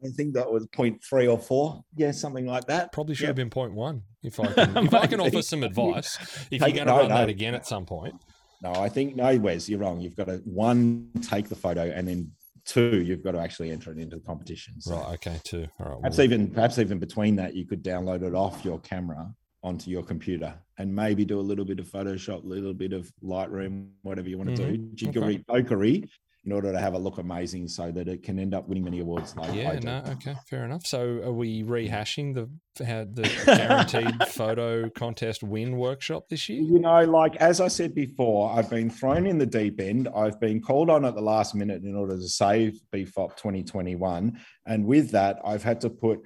I 0.05 0.09
think 0.09 0.35
that 0.35 0.51
was 0.51 0.67
point 0.69 1.03
three 1.03 1.27
or 1.27 1.39
four. 1.39 1.83
Yeah, 1.97 2.11
something 2.11 2.47
like 2.47 2.67
that. 2.67 2.93
Probably 2.93 3.15
should 3.15 3.29
have 3.29 3.37
been 3.37 3.51
point 3.51 3.73
one. 3.73 4.03
If 4.23 4.39
I 4.41 4.47
can, 4.53 4.87
if 4.87 4.95
I 4.95 5.07
can 5.07 5.21
offer 5.21 5.43
some 5.43 5.63
advice, 5.63 6.19
if 6.51 6.61
Take- 6.61 6.61
you're 6.61 6.85
going 6.85 6.87
to 6.87 6.93
no, 6.93 6.99
run 6.99 7.09
no. 7.09 7.15
that 7.17 7.29
again 7.29 7.55
at 7.55 7.67
some 7.67 7.87
point, 7.87 8.15
No, 8.63 8.73
I 8.73 8.89
think 8.89 9.17
no, 9.17 9.37
Wes, 9.39 9.69
you're 9.69 9.79
wrong. 9.79 10.01
You've 10.01 10.17
got 10.17 10.27
to 10.27 10.37
one 10.45 11.11
take 11.23 11.49
the 11.49 11.57
photo, 11.57 11.83
and 11.83 12.07
then 12.07 12.31
two, 12.67 13.03
you've 13.03 13.23
got 13.23 13.33
to 13.33 13.39
actually 13.39 13.71
enter 13.71 13.93
it 13.93 13.99
into 13.99 14.17
the 14.17 14.23
competition. 14.23 14.81
So 14.81 14.97
right? 14.97 15.15
Okay, 15.15 15.41
two. 15.45 15.67
All 15.81 15.87
right. 15.87 16.01
perhaps 16.01 16.19
well, 16.19 16.25
even 16.25 16.51
perhaps 16.51 16.79
even 16.79 16.99
between 16.99 17.37
that, 17.37 17.55
you 17.55 17.67
could 17.67 17.83
download 17.83 18.23
it 18.23 18.35
off 18.35 18.65
your 18.65 18.79
camera 18.81 19.33
onto 19.63 19.91
your 19.91 20.03
computer 20.03 20.55
and 20.79 20.95
maybe 20.95 21.25
do 21.25 21.41
a 21.41 21.43
little 21.43 21.65
bit 21.65 21.81
of 21.81 21.87
Photoshop, 21.89 22.45
a 22.45 22.47
little 22.47 22.75
bit 22.75 22.93
of 22.93 23.11
Lightroom, 23.23 23.89
whatever 24.03 24.29
you 24.29 24.39
want 24.39 24.51
to 24.51 24.57
do, 24.57 24.79
mm-hmm. 24.79 24.95
jiggery 24.95 25.45
pokery, 25.49 26.09
in 26.47 26.53
order 26.53 26.73
to 26.73 26.79
have 26.79 26.95
it 26.95 26.99
look 26.99 27.19
amazing, 27.19 27.67
so 27.67 27.91
that 27.91 28.09
it 28.09 28.23
can 28.23 28.39
end 28.39 28.55
up 28.55 28.69
winning 28.69 28.85
many 28.85 29.01
awards. 29.01 29.37
Like 29.37 29.55
yeah. 29.55 29.79
No. 29.81 30.03
Okay. 30.13 30.35
Fair 30.49 30.65
enough. 30.65 30.87
So, 30.87 31.21
are 31.25 31.33
we 31.33 31.65
rehashing 31.65 32.35
the 32.35 32.49
how 32.85 33.05
the 33.05 33.23
guaranteed 33.47 34.29
photo 34.29 34.89
contest 34.91 35.43
win 35.43 35.77
workshop 35.77 36.29
this 36.29 36.49
year? 36.49 36.63
You 36.63 36.79
know, 36.79 37.03
like 37.05 37.37
as 37.37 37.61
I 37.61 37.69
said 37.69 37.95
before, 37.95 38.51
I've 38.57 38.71
been 38.71 38.91
thrown 38.91 39.27
in 39.27 39.39
the 39.39 39.47
deep 39.47 39.81
end. 39.81 40.09
I've 40.15 40.41
been 40.41 40.61
called 40.61 40.89
on 40.89 41.05
at 41.05 41.15
the 41.15 41.21
last 41.21 41.55
minute 41.55 41.83
in 41.83 41.97
order 41.97 42.17
to 42.17 42.29
save 42.29 42.81
BFOP 42.95 43.37
2021. 43.37 44.39
And 44.67 44.87
with 44.87 45.11
that, 45.11 45.41
I've 45.45 45.63
had 45.63 45.81
to 45.83 45.91
put 45.91 46.21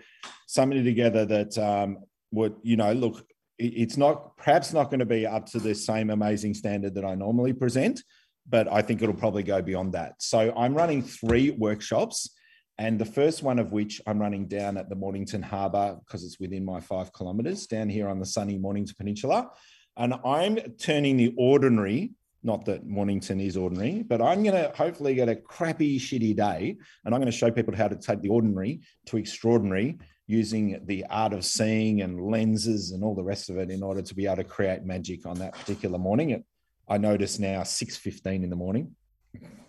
something 0.46 0.84
together 0.84 1.24
that 1.24 1.56
um, 1.58 1.98
would, 2.32 2.56
you 2.62 2.76
know, 2.76 2.92
look, 2.92 3.24
it's 3.58 3.96
not 3.96 4.36
perhaps 4.36 4.72
not 4.72 4.90
going 4.90 5.00
to 5.00 5.06
be 5.06 5.26
up 5.26 5.46
to 5.46 5.58
the 5.58 5.74
same 5.74 6.10
amazing 6.10 6.54
standard 6.54 6.94
that 6.94 7.04
I 7.04 7.14
normally 7.14 7.52
present, 7.52 8.02
but 8.50 8.70
I 8.70 8.82
think 8.82 9.00
it'll 9.00 9.14
probably 9.14 9.44
go 9.44 9.62
beyond 9.62 9.94
that. 9.94 10.14
So 10.18 10.52
I'm 10.56 10.74
running 10.74 11.02
three 11.02 11.50
workshops. 11.50 12.30
And 12.78 12.98
the 12.98 13.04
first 13.04 13.42
one 13.42 13.58
of 13.58 13.72
which 13.72 14.00
I'm 14.06 14.18
running 14.18 14.48
down 14.48 14.78
at 14.78 14.88
the 14.88 14.94
Mornington 14.94 15.42
Harbour 15.42 15.98
because 16.02 16.24
it's 16.24 16.40
within 16.40 16.64
my 16.64 16.80
five 16.80 17.12
kilometres 17.12 17.66
down 17.66 17.90
here 17.90 18.08
on 18.08 18.18
the 18.18 18.26
sunny 18.26 18.56
Mornington 18.56 18.94
Peninsula. 18.96 19.50
And 19.98 20.14
I'm 20.24 20.56
turning 20.78 21.18
the 21.18 21.34
ordinary, 21.36 22.12
not 22.42 22.64
that 22.64 22.86
Mornington 22.86 23.38
is 23.38 23.56
ordinary, 23.56 24.02
but 24.02 24.22
I'm 24.22 24.42
going 24.42 24.54
to 24.54 24.72
hopefully 24.74 25.14
get 25.14 25.28
a 25.28 25.36
crappy, 25.36 25.98
shitty 25.98 26.34
day. 26.34 26.76
And 27.04 27.14
I'm 27.14 27.20
going 27.20 27.30
to 27.30 27.36
show 27.36 27.50
people 27.50 27.76
how 27.76 27.88
to 27.88 27.96
take 27.96 28.22
the 28.22 28.30
ordinary 28.30 28.80
to 29.06 29.18
extraordinary 29.18 29.98
using 30.26 30.80
the 30.86 31.04
art 31.10 31.34
of 31.34 31.44
seeing 31.44 32.00
and 32.00 32.30
lenses 32.30 32.92
and 32.92 33.04
all 33.04 33.14
the 33.14 33.22
rest 33.22 33.50
of 33.50 33.58
it 33.58 33.68
in 33.68 33.82
order 33.82 34.00
to 34.00 34.14
be 34.14 34.26
able 34.26 34.36
to 34.36 34.44
create 34.44 34.84
magic 34.84 35.26
on 35.26 35.38
that 35.40 35.52
particular 35.52 35.98
morning. 35.98 36.30
It, 36.30 36.44
I 36.90 36.98
notice 36.98 37.38
now 37.38 37.62
6.15 37.62 38.42
in 38.42 38.50
the 38.50 38.56
morning, 38.56 38.96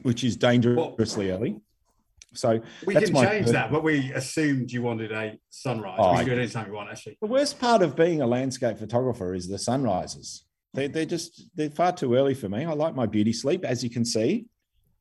which 0.01 0.23
is 0.23 0.35
dangerously 0.35 1.29
early. 1.29 1.61
So 2.33 2.61
We 2.85 2.95
my 2.95 3.25
change 3.25 3.45
per- 3.47 3.51
that, 3.51 3.71
but 3.71 3.83
we 3.83 4.11
assumed 4.13 4.71
you 4.71 4.81
wanted 4.81 5.11
a 5.11 5.37
sunrise. 5.49 5.99
Oh, 6.01 6.17
we 6.17 6.25
do 6.25 6.31
it 6.31 6.39
anytime 6.39 6.67
you 6.67 6.73
want, 6.73 6.89
actually. 6.89 7.17
The 7.21 7.27
worst 7.27 7.59
part 7.59 7.81
of 7.81 7.95
being 7.95 8.21
a 8.21 8.25
landscape 8.27 8.79
photographer 8.79 9.35
is 9.35 9.47
the 9.47 9.59
sunrises. 9.59 10.45
They, 10.73 10.87
they're 10.87 11.05
just, 11.05 11.49
they're 11.55 11.69
far 11.69 11.91
too 11.91 12.15
early 12.15 12.33
for 12.33 12.49
me. 12.49 12.65
I 12.65 12.73
like 12.73 12.95
my 12.95 13.05
beauty 13.05 13.33
sleep. 13.33 13.65
As 13.65 13.83
you 13.83 13.89
can 13.89 14.05
see, 14.05 14.45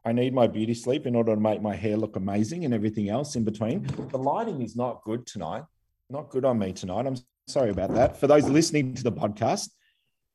I 0.04 0.12
need 0.12 0.34
my 0.34 0.46
beauty 0.46 0.74
sleep 0.74 1.06
in 1.06 1.14
order 1.14 1.34
to 1.34 1.40
make 1.40 1.62
my 1.62 1.76
hair 1.76 1.96
look 1.96 2.16
amazing 2.16 2.64
and 2.64 2.74
everything 2.74 3.08
else 3.08 3.36
in 3.36 3.44
between. 3.44 3.86
The 4.10 4.18
lighting 4.18 4.60
is 4.60 4.74
not 4.76 5.02
good 5.04 5.26
tonight. 5.26 5.62
Not 6.10 6.28
good 6.30 6.44
on 6.44 6.58
me 6.58 6.72
tonight. 6.72 7.06
I'm 7.06 7.16
sorry 7.46 7.70
about 7.70 7.94
that. 7.94 8.16
For 8.16 8.26
those 8.26 8.48
listening 8.48 8.94
to 8.94 9.04
the 9.04 9.12
podcast, 9.12 9.68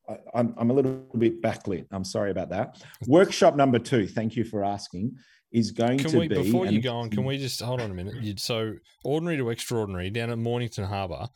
I, 0.09 0.17
I'm, 0.33 0.53
I'm 0.57 0.69
a 0.69 0.73
little 0.73 1.05
bit 1.17 1.41
backlit. 1.41 1.85
I'm 1.91 2.03
sorry 2.05 2.31
about 2.31 2.49
that. 2.49 2.81
Workshop 3.07 3.55
number 3.55 3.79
two, 3.79 4.07
thank 4.07 4.35
you 4.35 4.43
for 4.43 4.63
asking, 4.63 5.13
is 5.51 5.71
going 5.71 5.97
Can 5.99 6.11
to 6.11 6.19
we 6.19 6.27
be. 6.27 6.35
before 6.35 6.65
you 6.65 6.81
go 6.81 6.95
on? 6.97 7.09
Can 7.09 7.23
we 7.23 7.37
just 7.37 7.61
hold 7.61 7.79
on 7.81 7.89
a 7.89 7.93
minute? 7.93 8.15
You, 8.21 8.33
so 8.37 8.73
ordinary 9.05 9.37
to 9.37 9.49
extraordinary 9.51 10.09
down 10.09 10.29
at 10.29 10.37
Mornington 10.37 10.83
Harbour 10.83 11.27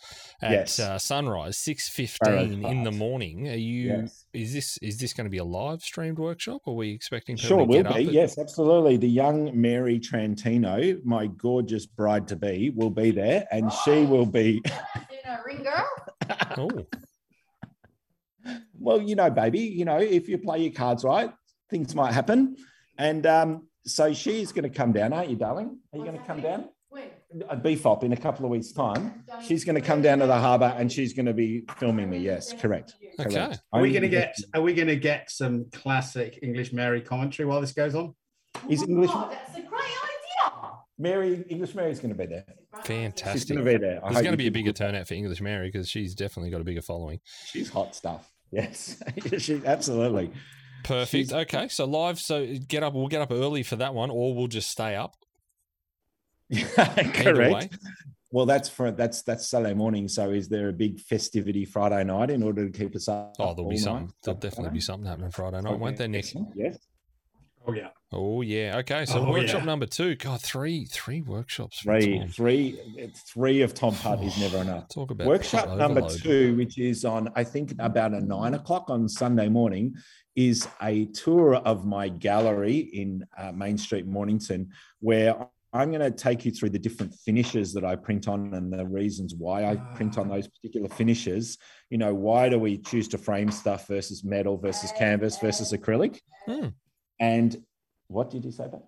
at 0.42 0.52
Yes. 0.52 0.80
uh, 0.80 1.00
sunrise, 1.00 1.58
six 1.58 1.88
fifteen 1.90 2.66
in 2.66 2.84
the 2.84 2.92
morning. 2.92 3.48
Are 3.48 3.56
you? 3.56 3.88
Yes. 3.88 4.26
Is 4.34 4.52
this 4.54 4.78
is 4.82 4.98
this 4.98 5.14
going 5.14 5.26
to 5.26 5.30
be 5.32 5.38
a 5.38 5.44
live 5.46 5.82
streamed 5.82 6.20
workshop? 6.20 6.62
Or 6.66 6.74
are 6.74 6.78
we 6.78 6.92
expecting 6.92 7.38
people 7.38 7.48
Sure, 7.48 7.58
to 7.60 7.64
will 7.66 7.84
get 7.84 7.84
be. 7.84 7.90
up? 7.90 8.08
at- 8.08 8.14
Yes, 8.14 8.38
absolutely. 8.38 8.98
The 8.98 9.08
young 9.08 9.52
Mary 9.60 10.00
Trantino, 10.00 10.98
my 11.06 11.28
gorgeous 11.28 11.86
bride 11.86 12.28
to 12.28 12.36
be, 12.36 12.72
will 12.76 12.90
be 12.92 13.12
there, 13.12 13.48
and 13.52 13.72
she 13.86 14.04
will 14.06 14.26
be. 14.26 14.62
ring 15.46 15.64
girl. 15.64 15.88
Oh, 16.58 16.70
well, 18.79 19.01
you 19.01 19.15
know, 19.15 19.29
baby, 19.29 19.60
you 19.60 19.86
know, 19.86 19.98
if 19.98 20.27
you 20.27 20.38
play 20.38 20.60
your 20.60 20.74
cards 20.74 21.03
right, 21.03 21.32
things 21.70 21.96
might 21.96 22.13
happen. 22.13 22.56
And 22.98 23.25
um, 23.25 23.68
so 23.86 24.13
she's 24.13 24.51
going 24.51 24.70
to 24.70 24.75
come 24.75 24.91
down, 24.91 25.13
aren't 25.13 25.29
you, 25.29 25.36
darling? 25.36 25.79
Are 25.94 26.00
you 26.00 26.06
going 26.06 26.20
to 26.20 26.25
come 26.25 26.41
down? 26.41 26.70
A 27.48 27.56
BFOP 27.56 28.03
in 28.03 28.13
a 28.13 28.18
couple 28.18 28.44
of 28.46 28.50
weeks' 28.51 28.72
time. 28.72 29.24
She's 29.46 29.63
going 29.63 29.75
to 29.75 29.82
come 29.82 30.01
down 30.01 30.18
to 30.20 30.25
the 30.25 30.38
harbour 30.38 30.74
and 30.75 30.91
she's 30.91 31.13
going 31.13 31.27
to 31.27 31.34
be 31.34 31.63
filming 31.77 32.10
me. 32.10 32.18
Yes, 32.18 32.53
correct. 32.53 32.96
Okay. 33.20 33.29
correct. 33.29 33.60
Are 33.72 33.82
we 33.82 33.91
going 33.91 34.01
to 34.01 34.10
get? 34.10 34.36
Are 34.56 34.62
we 34.62 34.74
going 34.74 34.88
to 34.88 34.96
get 34.96 35.29
some 35.29 35.68
classic 35.72 36.39
English 36.41 36.74
Mary 36.74 37.01
commentary 37.01 37.48
while 37.48 37.62
this 37.62 37.72
goes 37.72 37.94
on? 37.94 38.15
Is 38.68 38.82
English 38.82 39.12
Oh, 39.13 39.29
that's 39.32 39.56
a 39.58 39.62
great 39.62 39.82
idea. 39.82 40.72
Mary? 40.98 41.46
English 41.50 41.75
Mary's 41.75 42.00
going 42.00 42.13
to 42.13 42.18
be 42.18 42.25
there. 42.25 42.46
Fantastic. 42.84 43.34
She's 43.34 43.46
going 43.46 43.63
to 43.63 43.72
be 43.72 43.77
there. 43.77 44.03
I 44.03 44.10
There's 44.12 44.24
going 44.24 44.34
to 44.34 44.38
be 44.38 44.48
a 44.48 44.51
bigger 44.51 44.74
turnout 44.74 45.08
for 45.08 45.13
English 45.13 45.39
Mary 45.39 45.70
because 45.72 45.88
she's 45.88 46.15
definitely 46.15 46.50
got 46.50 46.62
a 46.62 46.63
bigger 46.63 46.82
following. 46.82 47.20
She's 47.46 47.70
hot 47.70 47.96
stuff. 47.96 48.32
Yes, 48.51 49.01
she 49.38 49.62
absolutely. 49.65 50.32
Perfect. 50.84 51.29
She's- 51.29 51.34
Okay, 51.34 51.68
so 51.68 51.86
live. 51.86 52.20
So 52.20 52.56
get 52.68 52.84
up. 52.84 52.94
We'll 52.94 53.08
get 53.08 53.22
up 53.22 53.32
early 53.32 53.63
for 53.63 53.75
that 53.77 53.94
one, 53.94 54.10
or 54.10 54.34
we'll 54.36 54.48
just 54.48 54.70
stay 54.72 54.96
up. 54.96 55.15
Either 56.51 57.03
Correct. 57.13 57.77
Well, 58.32 58.46
that's 58.46 58.70
for 58.70 58.91
that's 58.91 59.24
that's 59.24 59.48
Saturday 59.50 59.74
morning. 59.74 60.08
So, 60.08 60.29
is 60.32 60.48
there 60.50 60.70
a 60.70 60.74
big 60.74 61.00
festivity 61.00 61.65
Friday 61.65 62.03
night 62.03 62.29
in 62.29 62.44
order 62.44 62.70
to 62.70 62.77
keep 62.77 62.96
us 62.96 63.08
up? 63.08 63.36
Oh, 63.39 63.53
there'll 63.56 63.70
be 63.70 63.75
all 63.75 63.82
something. 63.82 64.06
night? 64.06 64.13
There'll 64.24 64.39
definitely 64.39 64.72
be 64.72 64.79
something 64.82 65.08
happening 65.08 65.32
Friday 65.32 65.62
night, 65.62 65.79
won't 65.79 65.98
there, 65.98 66.08
Nick? 66.08 66.25
Yes. 66.56 66.77
Oh 67.68 67.74
yeah. 67.74 67.89
Oh 68.12 68.42
yeah. 68.42 68.78
Okay. 68.78 69.06
So 69.06 69.20
Oh, 69.20 69.32
workshop 69.32 69.60
yeah. 69.60 69.66
number 69.66 69.86
two. 69.86 70.16
God, 70.16 70.42
three 70.42 70.86
three 70.86 71.22
workshops. 71.22 71.82
Three, 71.82 72.20
Tom. 72.20 72.28
three, 72.30 72.80
three 73.32 73.62
of 73.62 73.74
Tom 73.75 73.94
Putt 73.96 74.24
is 74.24 74.38
never 74.39 74.58
enough. 74.62 74.88
Talk 74.89 75.12
about 75.12 75.28
Workshop 75.28 75.78
number 75.78 76.01
overload. 76.01 76.22
two, 76.22 76.56
which 76.56 76.80
is 76.80 77.06
on, 77.06 77.30
I 77.36 77.44
think, 77.44 77.74
about 77.80 78.13
a 78.13 78.22
nine 78.22 78.56
o'clock 78.56 78.89
on 78.89 79.08
Sunday 79.08 79.48
morning, 79.48 79.94
is 80.36 80.68
a 80.82 81.06
tour 81.08 81.56
of 81.56 81.86
my 81.86 82.10
gallery 82.10 82.78
in 82.78 83.24
uh, 83.38 83.51
Main 83.51 83.78
Street, 83.78 84.08
Mornington, 84.08 84.70
where 85.01 85.48
I'm 85.72 85.92
going 85.92 86.01
to 86.01 86.10
take 86.10 86.46
you 86.46 86.51
through 86.51 86.72
the 86.72 86.80
different 86.80 87.13
finishes 87.13 87.74
that 87.74 87.86
I 87.86 87.96
print 87.96 88.28
on 88.28 88.56
and 88.56 88.74
the 88.74 88.88
reasons 88.88 89.36
why 89.38 89.66
I 89.66 89.75
print 89.75 90.18
on 90.18 90.28
those 90.30 90.48
particular 90.48 90.89
finishes. 90.89 91.60
You 91.92 92.00
know, 92.00 92.16
why 92.16 92.50
do 92.50 92.58
we 92.58 92.80
choose 92.80 93.08
to 93.10 93.20
frame 93.20 93.51
stuff 93.51 93.88
versus 93.88 94.24
metal 94.24 94.58
versus 94.58 94.92
canvas 94.98 95.38
versus 95.38 95.72
acrylic? 95.74 96.22
Hmm. 96.48 96.70
And 97.20 97.56
what 98.10 98.30
did 98.30 98.44
you 98.44 98.51
say 98.51 98.66
about? 98.66 98.84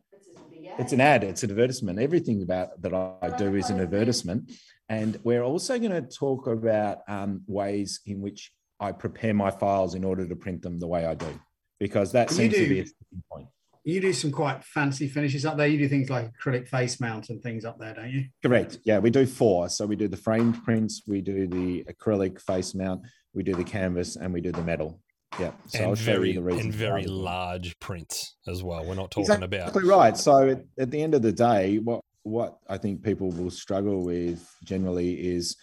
It's 0.80 0.94
an 0.94 1.01
ad. 1.01 1.24
It's 1.24 1.44
an 1.44 1.51
advertisement. 1.51 2.00
Everything 2.00 2.42
about 2.42 2.82
that 2.82 2.94
I 2.94 3.30
do 3.38 3.56
is 3.56 3.70
an 3.70 3.80
advertisement. 3.80 4.51
And 4.90 5.20
we're 5.24 5.44
also 5.44 5.78
going 5.78 5.92
to 5.92 6.01
talk 6.01 6.48
about 6.48 7.00
um, 7.08 7.44
ways 7.48 8.01
in 8.06 8.22
which 8.22 8.51
I 8.80 8.92
prepare 8.92 9.34
my 9.34 9.51
files 9.51 9.96
in 9.96 10.04
order 10.04 10.28
to 10.28 10.36
print 10.36 10.63
them 10.63 10.80
the 10.80 10.88
way 10.88 11.06
I 11.06 11.13
do, 11.13 11.40
because 11.80 12.12
that 12.13 12.32
You 12.32 12.36
seems 12.36 12.54
to 12.56 12.68
be 12.68 12.80
a 12.80 12.86
sticking 12.86 13.24
point. 13.32 13.48
You 13.84 14.00
do 14.01 14.13
some 14.13 14.32
quite 14.32 14.63
fancy 14.63 15.08
finishes 15.08 15.46
up 15.46 15.58
there. 15.58 15.68
You 15.68 15.78
do 15.78 15.88
things 15.88 16.10
like 16.10 16.32
acrylic 16.34 16.68
face 16.68 17.00
mount 17.00 17.30
and 17.30 17.42
things 17.42 17.63
up 17.63 17.80
there, 17.80 17.94
don't 17.94 18.10
you? 18.10 18.25
Correct. 18.42 18.80
Yeah, 18.84 19.00
we 19.00 19.12
do 19.12 19.25
four. 19.25 19.70
So 19.70 19.86
we 19.86 19.96
do 19.96 20.08
the 20.08 20.18
framed 20.18 20.63
prints, 20.63 21.04
we 21.08 21.22
do 21.22 21.48
the 21.48 21.84
acrylic 21.84 22.42
face 22.42 22.74
mount, 22.74 23.01
we 23.34 23.44
do 23.44 23.54
the 23.54 23.63
canvas, 23.63 24.16
and 24.16 24.34
we 24.34 24.42
do 24.42 24.51
the 24.51 24.63
metal. 24.63 25.00
Yeah. 25.40 25.52
So 25.68 25.80
and 25.80 25.88
I'll 25.88 25.96
show 25.96 26.14
very 26.14 26.34
you 26.34 26.42
the 26.42 26.58
and 26.58 26.74
very 26.74 27.06
large 27.06 27.80
prints 27.80 28.36
as 28.48 28.64
well. 28.64 28.86
We're 28.86 28.96
not 28.96 29.12
talking 29.12 29.44
about 29.44 29.70
Exactly 29.70 29.90
right. 29.90 30.18
So 30.18 30.50
at, 30.50 30.66
at 30.78 30.92
the 30.92 31.02
end 31.02 31.16
of 31.16 31.22
the 31.22 31.32
day, 31.32 31.78
what 31.78 32.02
what 32.24 32.58
I 32.68 32.78
think 32.78 33.04
people 33.04 33.32
will 33.32 33.50
struggle 33.50 34.04
with 34.04 34.48
generally 34.64 35.14
is 35.14 35.56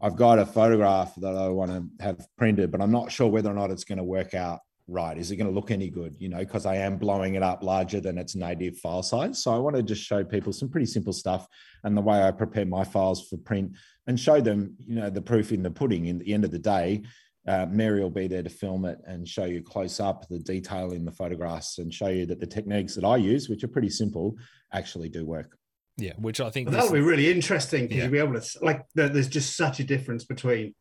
I've 0.00 0.16
got 0.16 0.38
a 0.38 0.46
photograph 0.46 1.14
that 1.16 1.36
I 1.36 1.48
want 1.48 1.70
to 1.70 2.04
have 2.04 2.26
printed, 2.36 2.70
but 2.70 2.82
I'm 2.82 2.90
not 2.90 3.12
sure 3.12 3.28
whether 3.28 3.50
or 3.50 3.54
not 3.54 3.70
it's 3.70 3.84
going 3.84 3.98
to 3.98 4.04
work 4.04 4.34
out 4.34 4.58
right. 4.88 5.16
Is 5.16 5.30
it 5.30 5.36
going 5.36 5.48
to 5.48 5.54
look 5.54 5.70
any 5.70 5.88
good? 5.88 6.16
You 6.18 6.28
know, 6.28 6.38
because 6.38 6.66
I 6.66 6.76
am 6.76 6.98
blowing 6.98 7.36
it 7.36 7.42
up 7.42 7.62
larger 7.62 8.00
than 8.00 8.18
its 8.18 8.34
native 8.34 8.78
file 8.78 9.04
size. 9.04 9.42
So 9.42 9.54
I 9.54 9.58
want 9.58 9.76
to 9.76 9.82
just 9.82 10.02
show 10.02 10.24
people 10.24 10.52
some 10.52 10.68
pretty 10.68 10.86
simple 10.86 11.12
stuff 11.12 11.46
and 11.84 11.96
the 11.96 12.02
way 12.02 12.22
I 12.22 12.32
prepare 12.32 12.66
my 12.66 12.82
files 12.82 13.28
for 13.28 13.36
print 13.36 13.76
and 14.06 14.18
show 14.18 14.40
them, 14.40 14.74
you 14.80 14.96
know, 14.96 15.08
the 15.08 15.22
proof 15.22 15.52
in 15.52 15.62
the 15.62 15.70
pudding. 15.70 16.06
In 16.06 16.18
the 16.18 16.34
end 16.34 16.44
of 16.44 16.50
the 16.50 16.58
day, 16.58 17.02
uh, 17.46 17.66
Mary 17.70 18.00
will 18.00 18.10
be 18.10 18.28
there 18.28 18.42
to 18.42 18.48
film 18.50 18.84
it 18.84 18.98
and 19.06 19.26
show 19.28 19.44
you 19.44 19.62
close 19.62 19.98
up 20.00 20.26
the 20.28 20.38
detail 20.38 20.92
in 20.92 21.04
the 21.04 21.10
photographs 21.10 21.78
and 21.78 21.92
show 21.92 22.08
you 22.08 22.24
that 22.26 22.40
the 22.40 22.46
techniques 22.46 22.94
that 22.94 23.04
I 23.04 23.16
use, 23.16 23.48
which 23.48 23.64
are 23.64 23.68
pretty 23.68 23.90
simple, 23.90 24.36
actually 24.72 25.08
do 25.08 25.24
work. 25.26 25.56
yeah, 25.98 26.12
which 26.18 26.40
I 26.40 26.50
think 26.50 26.66
But 26.68 26.74
that'll 26.74 26.92
be 26.92 27.00
really 27.00 27.30
interesting 27.30 27.82
because 27.82 27.96
Yeah. 27.98 28.02
you'll 28.04 28.12
be 28.12 28.18
able 28.18 28.40
to 28.40 28.58
like 28.64 28.86
there's 28.94 29.28
just 29.28 29.56
such 29.56 29.80
a 29.80 29.84
difference 29.84 30.24
between 30.24 30.74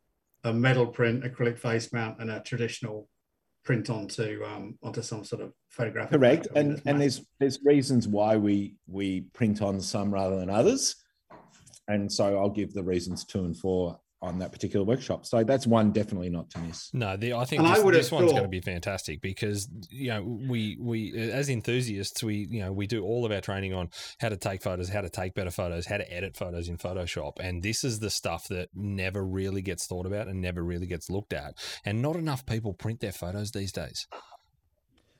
a 0.43 0.53
metal 0.53 0.87
print, 0.87 1.23
acrylic 1.23 1.57
face 1.59 1.91
mount, 1.91 2.19
and 2.21 2.29
a 2.31 2.39
traditional 2.41 3.09
print 3.63 3.89
onto 3.89 4.43
um 4.45 4.77
onto 4.81 5.01
some 5.01 5.23
sort 5.23 5.41
of 5.41 5.53
photographic. 5.69 6.11
Correct. 6.17 6.47
And 6.55 6.81
and 6.85 6.97
massive. 6.99 6.99
there's 6.99 7.25
there's 7.39 7.59
reasons 7.65 8.07
why 8.07 8.37
we 8.37 8.75
we 8.87 9.21
print 9.33 9.61
on 9.61 9.81
some 9.81 10.11
rather 10.13 10.39
than 10.39 10.49
others. 10.49 10.95
And 11.87 12.09
so 12.11 12.37
I'll 12.39 12.49
give 12.49 12.73
the 12.73 12.83
reasons 12.83 13.25
two 13.25 13.43
and 13.45 13.57
four 13.57 13.99
on 14.21 14.39
that 14.39 14.51
particular 14.51 14.85
workshop. 14.85 15.25
So 15.25 15.43
that's 15.43 15.65
one 15.65 15.91
definitely 15.91 16.29
not 16.29 16.49
to 16.51 16.59
miss. 16.59 16.93
No, 16.93 17.17
the, 17.17 17.33
I 17.33 17.45
think 17.45 17.61
And 17.61 17.67
I 17.67 17.75
this, 17.75 17.83
would 17.83 17.93
this 17.95 18.09
have 18.09 18.19
one's 18.19 18.31
going 18.31 18.43
to 18.43 18.49
be 18.49 18.61
fantastic 18.61 19.21
because 19.21 19.67
you 19.89 20.09
know 20.09 20.21
we 20.23 20.77
we 20.79 21.31
as 21.31 21.49
enthusiasts 21.49 22.23
we 22.23 22.47
you 22.49 22.61
know 22.61 22.71
we 22.71 22.85
do 22.85 23.03
all 23.03 23.25
of 23.25 23.31
our 23.31 23.41
training 23.41 23.73
on 23.73 23.89
how 24.19 24.29
to 24.29 24.37
take 24.37 24.61
photos, 24.61 24.89
how 24.89 25.01
to 25.01 25.09
take 25.09 25.33
better 25.33 25.51
photos, 25.51 25.87
how 25.87 25.97
to 25.97 26.13
edit 26.13 26.37
photos 26.37 26.69
in 26.69 26.77
Photoshop, 26.77 27.39
and 27.39 27.63
this 27.63 27.83
is 27.83 27.99
the 27.99 28.09
stuff 28.09 28.47
that 28.49 28.69
never 28.75 29.25
really 29.25 29.61
gets 29.61 29.87
thought 29.87 30.05
about 30.05 30.27
and 30.27 30.41
never 30.41 30.63
really 30.63 30.87
gets 30.87 31.09
looked 31.09 31.33
at, 31.33 31.55
and 31.83 32.01
not 32.01 32.15
enough 32.15 32.45
people 32.45 32.73
print 32.73 32.99
their 32.99 33.11
photos 33.11 33.51
these 33.51 33.71
days. 33.71 34.07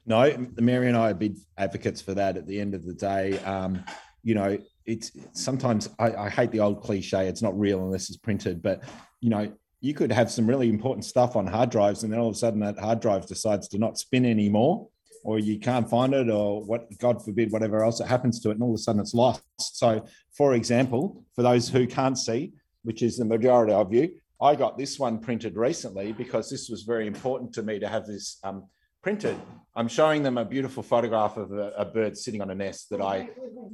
No, 0.06 0.48
Mary 0.58 0.88
and 0.88 0.98
I 0.98 1.12
are 1.12 1.14
big 1.14 1.38
advocates 1.58 2.02
for 2.02 2.16
that. 2.16 2.38
At 2.38 2.48
the 2.48 2.60
end 2.60 2.74
of 2.74 2.84
the 2.84 2.94
day, 2.94 3.38
um, 3.40 3.84
you 4.24 4.36
know, 4.36 4.58
it's 4.86 5.12
sometimes 5.34 5.90
I, 6.00 6.14
I 6.14 6.30
hate 6.30 6.52
the 6.52 6.60
old 6.60 6.82
cliche. 6.82 7.28
It's 7.28 7.42
not 7.42 7.58
real 7.60 7.80
unless 7.84 8.10
it's 8.10 8.18
printed. 8.18 8.62
But 8.62 8.84
you 9.20 9.30
know, 9.30 9.52
you 9.80 9.94
could 9.94 10.12
have 10.12 10.32
some 10.32 10.48
really 10.48 10.70
important 10.70 11.06
stuff 11.06 11.36
on 11.36 11.48
hard 11.48 11.70
drives, 11.70 12.04
and 12.04 12.12
then 12.12 12.20
all 12.20 12.30
of 12.30 12.36
a 12.36 12.38
sudden 12.38 12.60
that 12.62 12.80
hard 12.80 13.00
drive 13.00 13.26
decides 13.26 13.68
to 13.70 13.78
not 13.78 13.98
spin 13.98 14.26
anymore, 14.26 14.88
or 15.24 15.40
you 15.40 15.60
can't 15.60 15.90
find 15.90 16.14
it, 16.14 16.30
or 16.30 16.64
what 16.64 16.98
God 17.00 17.24
forbid, 17.24 17.52
whatever 17.52 17.84
else 17.84 18.00
that 18.00 18.08
happens 18.08 18.40
to 18.42 18.50
it, 18.50 18.54
and 18.54 18.64
all 18.64 18.72
of 18.72 18.76
a 18.76 18.78
sudden 18.78 19.02
it's 19.02 19.14
lost. 19.14 19.44
So, 19.60 20.06
for 20.36 20.54
example, 20.54 21.24
for 21.36 21.44
those 21.44 21.70
who 21.70 21.88
can't 21.88 22.18
see, 22.18 22.54
which 22.84 23.02
is 23.02 23.18
the 23.18 23.26
majority 23.26 23.74
of 23.74 23.94
you, 23.94 24.12
I 24.42 24.56
got 24.56 24.78
this 24.78 24.98
one 24.98 25.20
printed 25.20 25.56
recently 25.56 26.14
because 26.14 26.50
this 26.50 26.70
was 26.70 26.82
very 26.84 27.06
important 27.06 27.54
to 27.54 27.64
me 27.64 27.80
to 27.80 27.88
have 27.88 28.08
this. 28.08 28.40
Um, 28.44 28.66
printed. 29.02 29.38
I'm 29.76 29.88
showing 29.88 30.22
them 30.24 30.38
a 30.38 30.46
beautiful 30.46 30.84
photograph 30.84 31.38
of 31.38 31.52
a, 31.52 31.72
a 31.78 31.86
bird 31.86 32.18
sitting 32.18 32.42
on 32.42 32.50
a 32.50 32.56
nest 32.56 32.90
that 32.90 33.02
I 33.02 33.30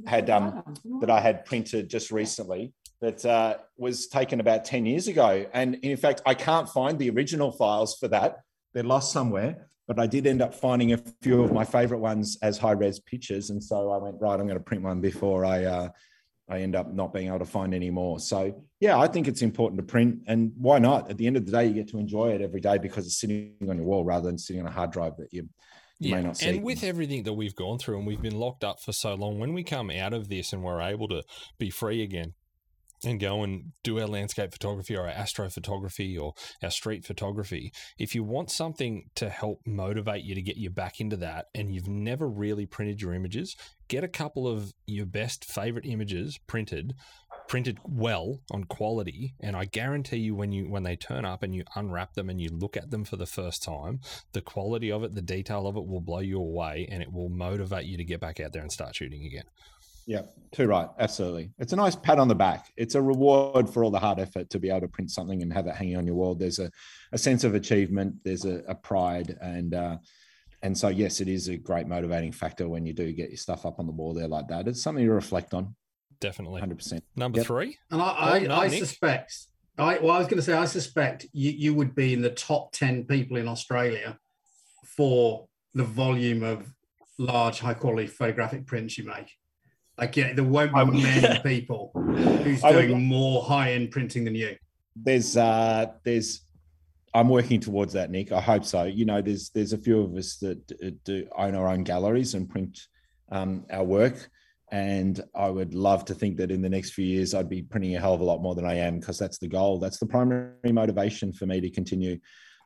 had 0.06 0.30
um, 0.30 0.62
that 1.00 1.10
I 1.10 1.20
had 1.20 1.44
printed 1.44 1.90
just 1.90 2.10
recently. 2.10 2.72
That 3.00 3.24
uh, 3.24 3.58
was 3.76 4.08
taken 4.08 4.40
about 4.40 4.64
ten 4.64 4.84
years 4.84 5.06
ago, 5.06 5.46
and 5.52 5.76
in 5.76 5.96
fact, 5.96 6.22
I 6.26 6.34
can't 6.34 6.68
find 6.68 6.98
the 6.98 7.10
original 7.10 7.52
files 7.52 7.96
for 7.96 8.08
that. 8.08 8.40
They're 8.74 8.82
lost 8.82 9.12
somewhere. 9.12 9.68
But 9.86 9.98
I 9.98 10.06
did 10.06 10.26
end 10.26 10.42
up 10.42 10.54
finding 10.54 10.92
a 10.92 10.98
few 11.22 11.42
of 11.42 11.50
my 11.50 11.64
favorite 11.64 12.00
ones 12.00 12.36
as 12.42 12.58
high 12.58 12.72
res 12.72 13.00
pictures, 13.00 13.48
and 13.48 13.64
so 13.64 13.90
I 13.90 13.96
went 13.96 14.20
right. 14.20 14.38
I'm 14.38 14.46
going 14.46 14.58
to 14.58 14.60
print 14.60 14.84
one 14.84 15.00
before 15.00 15.46
I 15.46 15.64
uh, 15.64 15.88
I 16.48 16.60
end 16.60 16.74
up 16.74 16.92
not 16.92 17.12
being 17.12 17.28
able 17.28 17.40
to 17.40 17.44
find 17.44 17.74
any 17.74 17.90
more. 17.90 18.18
So 18.20 18.62
yeah, 18.80 18.98
I 18.98 19.06
think 19.06 19.28
it's 19.28 19.42
important 19.42 19.78
to 19.80 19.84
print, 19.84 20.20
and 20.26 20.52
why 20.56 20.78
not? 20.78 21.10
At 21.10 21.18
the 21.18 21.26
end 21.26 21.36
of 21.36 21.44
the 21.44 21.52
day, 21.52 21.66
you 21.66 21.74
get 21.74 21.88
to 21.88 21.98
enjoy 21.98 22.30
it 22.30 22.40
every 22.40 22.60
day 22.60 22.78
because 22.78 23.06
it's 23.06 23.20
sitting 23.20 23.54
on 23.68 23.76
your 23.76 23.86
wall 23.86 24.04
rather 24.04 24.26
than 24.26 24.38
sitting 24.38 24.62
on 24.62 24.68
a 24.68 24.70
hard 24.70 24.90
drive 24.90 25.16
that 25.18 25.32
you, 25.32 25.48
you 25.98 26.14
may 26.14 26.22
not 26.22 26.36
see. 26.36 26.48
and 26.48 26.62
with 26.62 26.84
everything 26.84 27.24
that 27.24 27.32
we've 27.32 27.56
gone 27.56 27.78
through 27.78 27.98
and 27.98 28.06
we've 28.06 28.22
been 28.22 28.38
locked 28.38 28.64
up 28.64 28.80
for 28.80 28.92
so 28.92 29.14
long, 29.14 29.38
when 29.38 29.52
we 29.52 29.64
come 29.64 29.90
out 29.90 30.12
of 30.12 30.28
this 30.28 30.52
and 30.52 30.62
we're 30.62 30.80
able 30.80 31.08
to 31.08 31.22
be 31.58 31.70
free 31.70 32.02
again 32.02 32.34
and 33.04 33.20
go 33.20 33.42
and 33.42 33.72
do 33.82 34.00
our 34.00 34.06
landscape 34.06 34.52
photography 34.52 34.96
or 34.96 35.06
our 35.06 35.14
astrophotography 35.14 36.20
or 36.20 36.34
our 36.62 36.70
street 36.70 37.04
photography, 37.04 37.72
if 37.98 38.14
you 38.14 38.22
want 38.22 38.50
something 38.50 39.10
to 39.14 39.28
help 39.28 39.60
motivate 39.66 40.24
you 40.24 40.34
to 40.34 40.42
get 40.42 40.56
you 40.56 40.70
back 40.70 41.00
into 41.00 41.16
that 41.16 41.46
and 41.54 41.72
you've 41.72 41.88
never 41.88 42.28
really 42.28 42.66
printed 42.66 43.00
your 43.00 43.14
images, 43.14 43.56
get 43.88 44.04
a 44.04 44.08
couple 44.08 44.46
of 44.46 44.72
your 44.86 45.06
best 45.06 45.44
favorite 45.44 45.86
images 45.86 46.38
printed 46.46 46.94
printed 47.48 47.78
well 47.84 48.40
on 48.50 48.64
quality 48.64 49.34
and 49.40 49.56
i 49.56 49.64
guarantee 49.64 50.18
you 50.18 50.34
when 50.34 50.52
you 50.52 50.68
when 50.68 50.82
they 50.82 50.94
turn 50.94 51.24
up 51.24 51.42
and 51.42 51.54
you 51.54 51.64
unwrap 51.74 52.12
them 52.12 52.28
and 52.28 52.40
you 52.40 52.50
look 52.50 52.76
at 52.76 52.90
them 52.90 53.04
for 53.04 53.16
the 53.16 53.26
first 53.26 53.62
time 53.62 53.98
the 54.32 54.42
quality 54.42 54.92
of 54.92 55.02
it 55.02 55.14
the 55.14 55.22
detail 55.22 55.66
of 55.66 55.76
it 55.76 55.86
will 55.86 56.00
blow 56.00 56.18
you 56.18 56.38
away 56.38 56.86
and 56.90 57.02
it 57.02 57.10
will 57.10 57.30
motivate 57.30 57.86
you 57.86 57.96
to 57.96 58.04
get 58.04 58.20
back 58.20 58.38
out 58.38 58.52
there 58.52 58.62
and 58.62 58.70
start 58.70 58.94
shooting 58.94 59.24
again 59.24 59.44
Yeah, 60.08 60.22
too 60.52 60.66
right. 60.66 60.88
Absolutely. 60.98 61.50
It's 61.58 61.74
a 61.74 61.76
nice 61.76 61.94
pat 61.94 62.18
on 62.18 62.28
the 62.28 62.34
back. 62.34 62.72
It's 62.78 62.94
a 62.94 63.02
reward 63.02 63.68
for 63.68 63.84
all 63.84 63.90
the 63.90 63.98
hard 63.98 64.18
effort 64.18 64.48
to 64.48 64.58
be 64.58 64.70
able 64.70 64.80
to 64.80 64.88
print 64.88 65.10
something 65.10 65.42
and 65.42 65.52
have 65.52 65.66
it 65.66 65.74
hanging 65.74 65.98
on 65.98 66.06
your 66.06 66.16
wall. 66.16 66.34
There's 66.34 66.58
a, 66.58 66.70
a 67.12 67.18
sense 67.18 67.44
of 67.44 67.54
achievement, 67.54 68.14
there's 68.24 68.46
a, 68.46 68.62
a 68.66 68.74
pride. 68.74 69.36
And, 69.42 69.74
uh, 69.74 69.98
and 70.62 70.76
so, 70.76 70.88
yes, 70.88 71.20
it 71.20 71.28
is 71.28 71.48
a 71.48 71.58
great 71.58 71.86
motivating 71.86 72.32
factor 72.32 72.70
when 72.70 72.86
you 72.86 72.94
do 72.94 73.12
get 73.12 73.28
your 73.28 73.36
stuff 73.36 73.66
up 73.66 73.78
on 73.78 73.84
the 73.84 73.92
wall 73.92 74.14
there 74.14 74.28
like 74.28 74.48
that. 74.48 74.66
It's 74.66 74.82
something 74.82 75.04
to 75.04 75.12
reflect 75.12 75.52
on, 75.52 75.76
definitely 76.20 76.62
100%. 76.62 77.02
number 77.14 77.40
Yep. 77.40 77.46
three 77.46 77.76
And 77.90 78.00
I, 78.00 78.06
Oh, 78.06 78.32
I, 78.32 78.38
no, 78.38 78.54
I 78.54 78.68
suspect, 78.68 79.36
I, 79.76 79.98
well, 79.98 80.12
I 80.12 80.18
was 80.18 80.26
going 80.26 80.38
to 80.38 80.42
say, 80.42 80.54
I 80.54 80.64
suspect 80.64 81.26
you, 81.34 81.50
you 81.50 81.74
would 81.74 81.94
be 81.94 82.14
in 82.14 82.22
the 82.22 82.30
top 82.30 82.72
10 82.72 83.04
people 83.04 83.36
in 83.36 83.46
Australia 83.46 84.18
for 84.86 85.48
the 85.74 85.84
volume 85.84 86.42
of 86.42 86.72
large, 87.18 87.60
high 87.60 87.74
quality 87.74 88.06
photographic 88.06 88.66
prints 88.66 88.96
you 88.96 89.04
make. 89.04 89.30
Like, 89.98 90.16
yeah, 90.16 90.32
there 90.32 90.44
won't 90.44 90.72
be 90.72 91.02
many 91.02 91.40
people 91.44 91.90
who's 91.94 92.62
doing 92.62 93.04
more 93.04 93.42
high 93.42 93.72
end 93.72 93.90
printing 93.90 94.24
than 94.24 94.34
you. 94.34 94.56
there's 94.94 95.36
uh 95.36 95.86
there's 96.04 96.42
i'm 97.14 97.28
working 97.28 97.60
towards 97.60 97.92
that 97.94 98.10
nick. 98.10 98.32
I 98.32 98.40
hope 98.40 98.64
so. 98.64 98.84
You 98.84 99.04
know 99.04 99.20
there's 99.22 99.50
there's 99.50 99.72
a 99.72 99.78
few 99.78 100.00
of 100.00 100.14
us 100.14 100.36
that 100.36 100.58
do 101.04 101.26
own 101.36 101.54
our 101.54 101.68
own 101.68 101.82
galleries 101.82 102.34
and 102.34 102.48
print 102.48 102.78
um, 103.30 103.64
our 103.70 103.84
work. 103.84 104.28
And 104.70 105.20
i 105.34 105.48
would 105.48 105.74
love 105.74 106.04
to 106.06 106.14
think 106.14 106.36
that 106.36 106.50
in 106.50 106.60
the 106.62 106.68
next 106.68 106.90
few 106.92 107.06
years 107.06 107.34
i'd 107.34 107.48
be 107.48 107.62
printing 107.62 107.96
a 107.96 108.00
hell 108.00 108.12
of 108.14 108.20
a 108.20 108.24
lot 108.24 108.42
more 108.42 108.54
than 108.54 108.66
i 108.66 108.74
am 108.74 108.98
because 109.00 109.18
that's 109.18 109.38
the 109.38 109.48
goal. 109.48 109.78
That's 109.78 109.98
the 109.98 110.06
primary 110.06 110.72
motivation 110.72 111.32
for 111.32 111.46
me 111.46 111.60
to 111.60 111.70
continue 111.70 112.18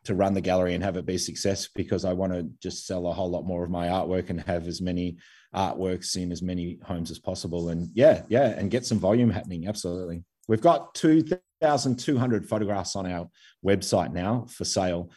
to 0.04 0.14
run 0.14 0.35
the 0.35 0.40
gallery 0.40 0.75
and 0.75 0.82
have 0.82 0.97
it 0.97 1.06
be 1.06 1.18
success 1.18 1.68
because 1.75 2.04
i 2.04 2.12
want 2.12 2.32
to 2.32 2.49
just 2.61 2.87
sell 2.87 3.06
a 3.06 3.12
whole 3.12 3.30
lot 3.30 3.47
more 3.47 3.64
of 3.64 3.71
my 3.71 3.88
artwork 3.88 4.30
and 4.30 4.40
have 4.40 4.66
as 4.66 4.80
many 4.80 5.16
artworks 5.54 6.16
in 6.16 6.32
as 6.32 6.42
many 6.42 6.78
homes 6.82 7.11
as 7.11 7.18
possible 7.18 7.68
and 7.68 7.88
yeah 7.94 8.23
yeah 8.28 8.49
and 8.50 8.71
get 8.71 8.87
some 8.87 8.99
volume 8.99 9.30
happening 9.30 9.66
absolutely 9.66 10.25
we've 10.49 10.61
got 10.61 10.94
2200 10.94 12.49
photographs 12.49 12.97
on 12.97 13.06
our 13.06 13.28
website 13.64 14.12
now 14.12 14.47
for 14.49 14.64
sale 14.64 15.11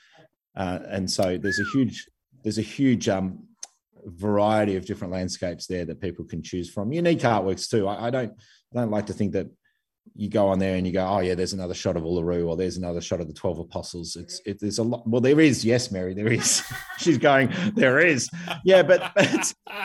uh, 0.56 0.80
and 0.88 1.10
so 1.10 1.38
there's 1.38 1.60
a 1.60 1.66
huge 1.74 2.08
there's 2.44 2.58
a 2.60 2.64
huge 2.64 3.10
um, 3.10 3.40
variety 4.06 4.76
of 4.76 4.86
different 4.86 5.12
landscapes 5.12 5.68
there 5.68 5.86
that 5.86 6.00
people 6.00 6.26
can 6.26 6.42
choose 6.42 6.70
from. 6.70 6.94
Unique 6.94 7.20
artworks 7.20 7.70
too. 7.70 7.88
I, 7.88 8.08
I 8.08 8.10
don't 8.10 8.32
I 8.32 8.80
don't 8.80 8.92
like 8.92 9.08
to 9.08 9.14
think 9.14 9.34
that 9.34 9.48
you 10.14 10.30
go 10.30 10.48
on 10.48 10.60
there 10.60 10.76
and 10.76 10.86
you 10.86 10.94
go, 10.94 11.06
oh 11.06 11.20
yeah, 11.20 11.36
there's 11.36 11.54
another 11.54 11.74
shot 11.74 11.98
of 11.98 12.04
Uluru 12.04 12.48
or 12.48 12.56
there's 12.56 12.78
another 12.78 13.02
shot 13.02 13.20
of 13.20 13.28
the 13.28 13.34
Twelve 13.34 13.60
Apostles. 13.60 14.16
It's 14.16 14.42
it, 14.46 14.60
there's 14.60 14.78
a 14.78 14.84
lot. 14.84 15.08
Well, 15.08 15.22
there 15.22 15.40
is. 15.40 15.66
Yes, 15.66 15.92
Mary, 15.92 16.14
there 16.14 16.32
is. 16.32 16.64
She's 16.98 17.18
going. 17.18 17.52
There 17.76 18.00
is. 18.00 18.30
Yeah, 18.64 18.84
but 18.84 19.12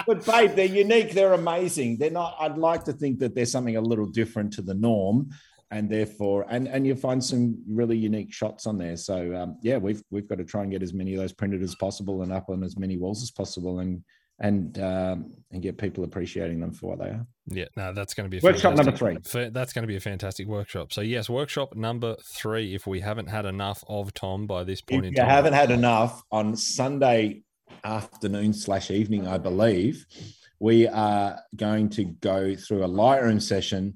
but, 0.07 0.25
babe, 0.25 0.53
they're 0.55 0.67
unique. 0.67 1.13
They're 1.13 1.33
amazing. 1.33 1.99
They're 1.99 2.11
not. 2.11 2.37
I'd 2.39 2.59
like 2.59 2.85
to 2.85 2.93
think 2.93 3.19
that 3.21 3.35
there's 3.35 3.51
something 3.51 3.77
a 3.77 3.81
little 3.81 4.07
different 4.07 4.53
to 4.55 4.63
the 4.63 4.75
norm, 4.75 5.31
and 5.71 5.91
therefore, 5.91 6.47
and 6.49 6.69
and 6.69 6.87
you 6.87 6.95
find 6.95 7.23
some 7.23 7.61
really 7.69 7.97
unique 7.97 8.33
shots 8.33 8.67
on 8.67 8.79
there. 8.79 8.97
So 8.97 9.35
um, 9.35 9.59
yeah, 9.63 9.79
we've 9.79 10.03
we've 10.11 10.29
got 10.29 10.39
to 10.39 10.45
try 10.45 10.63
and 10.63 10.71
get 10.71 10.83
as 10.83 10.93
many 10.93 11.15
of 11.15 11.21
those 11.21 11.33
printed 11.33 11.63
as 11.63 11.75
possible 11.75 12.23
and 12.23 12.33
up 12.33 12.49
on 12.49 12.63
as 12.63 12.79
many 12.79 12.99
walls 12.99 13.23
as 13.23 13.33
possible, 13.33 13.81
and 13.81 14.05
and 14.41 14.79
um, 14.79 15.33
and 15.53 15.63
get 15.63 15.77
people 15.79 16.05
appreciating 16.05 16.61
them 16.61 16.73
for 16.73 16.91
what 16.91 16.99
they 17.01 17.11
are. 17.11 17.27
Yeah, 17.47 17.67
no, 17.77 17.93
that's 17.93 18.15
going 18.15 18.25
to 18.25 18.31
be 18.31 18.39
a 18.39 18.41
Workshop 18.41 18.75
number 18.77 18.93
fantastic- 18.97 19.27
fa- 19.31 19.51
That's 19.53 19.73
going 19.73 19.83
to 19.83 19.89
be 19.89 19.97
a 19.97 20.01
fantastic 20.01 20.47
workshop. 20.47 20.93
So 20.93 21.01
yes, 21.01 21.29
workshop 21.29 21.75
number 21.75 22.17
three. 22.25 22.75
If 22.75 22.87
we 22.87 23.01
haven't 23.01 23.27
had 23.29 23.45
enough 23.47 23.85
of 23.89 24.15
Tom 24.15 24.47
by 24.47 24.65
this 24.65 24.81
point 24.81 25.05
If 25.05 25.09
in 25.09 25.13
you 25.13 25.17
time, 25.19 25.29
haven't 25.29 25.53
had 25.55 25.71
enough 25.71 26.23
on 26.31 26.57
Sunday 26.57 27.43
afternoon 27.85 28.53
slash 28.53 28.91
evening, 28.91 29.27
I 29.27 29.39
believe, 29.39 30.07
we 30.59 30.87
are 30.89 31.41
going 31.57 31.89
to 31.91 32.05
go 32.05 32.55
through 32.55 32.85
a 32.85 32.89
Lightroom 32.89 33.43
session 33.43 33.95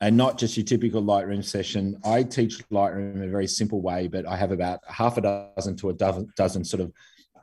and 0.00 0.16
not 0.16 0.36
just 0.38 0.56
your 0.56 0.64
typical 0.64 1.02
Lightroom 1.02 1.44
session. 1.44 1.96
I 2.04 2.22
teach 2.22 2.58
Lightroom 2.70 3.14
in 3.16 3.22
a 3.22 3.30
very 3.30 3.46
simple 3.46 3.80
way, 3.80 4.08
but 4.08 4.26
I 4.26 4.36
have 4.36 4.52
about 4.52 4.80
half 4.88 5.16
a 5.16 5.20
dozen 5.56 5.76
to 5.76 5.90
a 5.90 5.94
dozen, 5.94 6.28
dozen 6.36 6.64
sort 6.64 6.82
of 6.82 6.92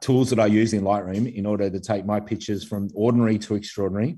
tools 0.03 0.29
that 0.29 0.39
I 0.39 0.48
use 0.48 0.74
in 0.74 0.83
Lightroom 0.83 1.33
in 1.33 1.45
order 1.45 1.69
to 1.69 1.79
take 1.79 2.05
my 2.05 2.19
pictures 2.19 2.63
from 2.63 2.89
ordinary 2.93 3.39
to 3.39 3.55
extraordinary 3.55 4.17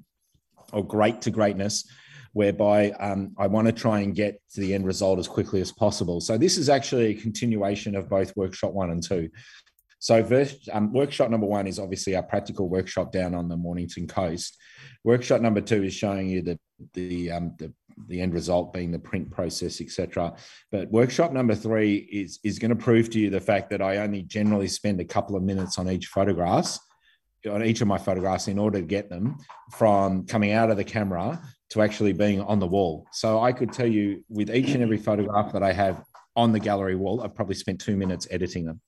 or 0.73 0.83
great 0.83 1.21
to 1.21 1.31
greatness 1.31 1.87
whereby 2.33 2.91
um, 2.99 3.33
I 3.37 3.47
want 3.47 3.67
to 3.67 3.71
try 3.71 3.99
and 4.01 4.13
get 4.13 4.41
to 4.55 4.59
the 4.59 4.73
end 4.73 4.85
result 4.85 5.19
as 5.19 5.27
quickly 5.27 5.61
as 5.61 5.71
possible. 5.71 6.19
So 6.19 6.37
this 6.37 6.57
is 6.57 6.67
actually 6.67 7.05
a 7.05 7.13
continuation 7.13 7.95
of 7.95 8.09
both 8.09 8.35
workshop 8.35 8.73
one 8.73 8.89
and 8.89 9.01
two. 9.01 9.29
So 9.99 10.47
um, 10.73 10.91
workshop 10.91 11.29
number 11.29 11.47
one 11.47 11.65
is 11.65 11.79
obviously 11.79 12.15
our 12.15 12.23
practical 12.23 12.67
workshop 12.67 13.11
down 13.11 13.35
on 13.35 13.47
the 13.47 13.55
Mornington 13.55 14.07
coast. 14.07 14.57
Workshop 15.05 15.39
number 15.39 15.61
two 15.61 15.83
is 15.83 15.93
showing 15.93 16.27
you 16.27 16.41
the 16.41 16.59
the 16.93 17.31
um, 17.31 17.53
the, 17.57 17.73
the 18.07 18.21
end 18.21 18.33
result 18.33 18.73
being 18.73 18.91
the 18.91 18.99
print 18.99 19.31
process, 19.31 19.81
etc. 19.81 20.35
But 20.71 20.91
workshop 20.91 21.31
number 21.31 21.55
three 21.55 21.95
is 22.11 22.39
is 22.43 22.59
going 22.59 22.69
to 22.69 22.75
prove 22.75 23.09
to 23.11 23.19
you 23.19 23.29
the 23.29 23.39
fact 23.39 23.69
that 23.69 23.81
I 23.81 23.97
only 23.97 24.23
generally 24.23 24.67
spend 24.67 24.99
a 24.99 25.05
couple 25.05 25.35
of 25.35 25.43
minutes 25.43 25.77
on 25.77 25.89
each 25.89 26.07
photographs 26.07 26.79
on 27.47 27.63
each 27.63 27.81
of 27.81 27.87
my 27.87 27.97
photographs 27.97 28.47
in 28.47 28.57
order 28.57 28.79
to 28.79 28.85
get 28.85 29.09
them 29.09 29.37
from 29.71 30.25
coming 30.25 30.51
out 30.51 30.69
of 30.69 30.77
the 30.77 30.83
camera 30.83 31.41
to 31.69 31.81
actually 31.81 32.13
being 32.13 32.41
on 32.41 32.59
the 32.59 32.67
wall. 32.67 33.05
So 33.11 33.41
I 33.41 33.51
could 33.51 33.71
tell 33.71 33.87
you 33.87 34.23
with 34.29 34.49
each 34.49 34.69
and 34.69 34.83
every 34.83 34.97
photograph 34.97 35.53
that 35.53 35.63
I 35.63 35.73
have 35.73 36.03
on 36.35 36.51
the 36.51 36.59
gallery 36.59 36.95
wall, 36.95 37.21
I've 37.21 37.35
probably 37.35 37.55
spent 37.55 37.79
two 37.79 37.95
minutes 37.95 38.27
editing 38.29 38.65
them. 38.65 38.81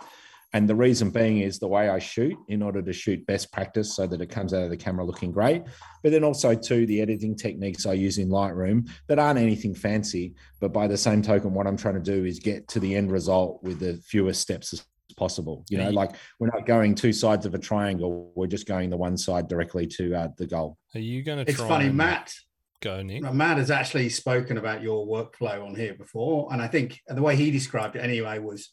And 0.53 0.67
the 0.67 0.75
reason 0.75 1.09
being 1.09 1.39
is 1.39 1.59
the 1.59 1.67
way 1.67 1.89
I 1.89 1.99
shoot 1.99 2.35
in 2.47 2.61
order 2.61 2.81
to 2.81 2.93
shoot 2.93 3.25
best 3.25 3.51
practice 3.51 3.95
so 3.95 4.07
that 4.07 4.21
it 4.21 4.27
comes 4.27 4.53
out 4.53 4.63
of 4.63 4.69
the 4.69 4.77
camera 4.77 5.05
looking 5.05 5.31
great. 5.31 5.63
But 6.03 6.13
then 6.13 6.23
also, 6.23 6.55
too, 6.55 6.85
the 6.85 7.01
editing 7.01 7.35
techniques 7.35 7.85
I 7.85 7.93
use 7.93 8.17
in 8.17 8.29
Lightroom 8.29 8.89
that 9.07 9.19
aren't 9.19 9.39
anything 9.39 9.75
fancy. 9.75 10.35
But 10.61 10.71
by 10.71 10.87
the 10.87 10.97
same 10.97 11.21
token, 11.21 11.53
what 11.53 11.67
I'm 11.67 11.77
trying 11.77 11.95
to 11.95 11.99
do 11.99 12.23
is 12.23 12.39
get 12.39 12.67
to 12.69 12.79
the 12.79 12.95
end 12.95 13.11
result 13.11 13.61
with 13.61 13.79
the 13.79 13.95
fewest 14.05 14.41
steps 14.41 14.71
as 14.73 14.85
possible. 15.17 15.65
You 15.69 15.79
know, 15.79 15.89
like 15.89 16.15
we're 16.39 16.47
not 16.53 16.65
going 16.65 16.95
two 16.95 17.11
sides 17.11 17.45
of 17.45 17.53
a 17.53 17.59
triangle, 17.59 18.31
we're 18.35 18.47
just 18.47 18.67
going 18.67 18.89
the 18.89 18.97
one 18.97 19.17
side 19.17 19.49
directly 19.49 19.85
to 19.87 20.15
uh, 20.15 20.27
the 20.37 20.47
goal. 20.47 20.77
are 20.95 20.99
you 20.99 21.23
going 21.23 21.43
to? 21.43 21.51
It's 21.51 21.59
funny, 21.59 21.87
and 21.87 21.97
Matt. 21.97 22.31
Go, 22.79 23.01
Nick. 23.01 23.23
Matt 23.33 23.57
has 23.57 23.71
actually 23.71 24.07
spoken 24.09 24.59
about 24.59 24.83
your 24.83 25.07
workflow 25.07 25.65
on 25.65 25.73
here 25.73 25.95
before, 25.95 26.53
and 26.53 26.62
I 26.62 26.67
think 26.67 27.01
the 27.07 27.23
way 27.23 27.36
he 27.36 27.49
described 27.49 27.95
it 27.95 27.99
anyway 27.99 28.38
was 28.38 28.69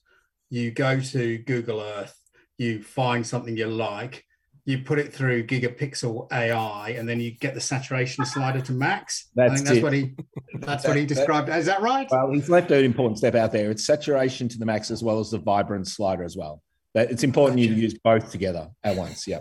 you 0.54 0.70
go 0.70 1.00
to 1.00 1.38
Google 1.38 1.80
Earth, 1.80 2.14
you 2.58 2.80
find 2.82 3.26
something 3.26 3.56
you 3.56 3.66
like, 3.66 4.24
you 4.66 4.78
put 4.78 4.98
it 4.98 5.12
through 5.12 5.46
Gigapixel 5.46 6.32
AI, 6.32 6.90
and 6.90 7.08
then 7.08 7.18
you 7.20 7.32
get 7.32 7.54
the 7.54 7.60
saturation 7.60 8.24
slider 8.24 8.60
to 8.62 8.72
max. 8.72 9.30
I 9.36 9.48
That's 9.48 9.54
think 9.54 9.66
that's 9.66 9.78
it. 9.78 9.82
what 9.82 9.92
he 9.92 10.14
that's 10.60 10.86
what 10.86 10.96
he 10.96 11.02
That- 11.04 11.08
that- 11.08 11.14
described. 11.16 11.48
Is 11.48 11.66
that 11.66 11.82
right? 11.82 12.06
Well, 12.10 12.30
he's 12.32 12.48
left 12.48 12.70
an 12.70 12.84
important 12.84 13.18
step 13.18 13.34
out 13.34 13.50
there. 13.52 13.70
It's 13.70 13.84
saturation 13.84 14.48
to 14.48 14.58
the 14.58 14.64
max 14.64 14.90
as 14.92 15.02
well 15.02 15.18
as 15.18 15.30
the 15.32 15.38
vibrance 15.38 15.94
slider 15.96 16.22
as 16.22 16.36
well. 16.36 16.62
But 16.94 17.10
it's 17.10 17.24
important 17.24 17.58
you 17.58 17.68
to 17.68 17.74
use 17.74 17.94
both 18.04 18.30
together 18.30 18.70
at 18.84 18.94
once. 18.96 19.26
Yeah. 19.26 19.40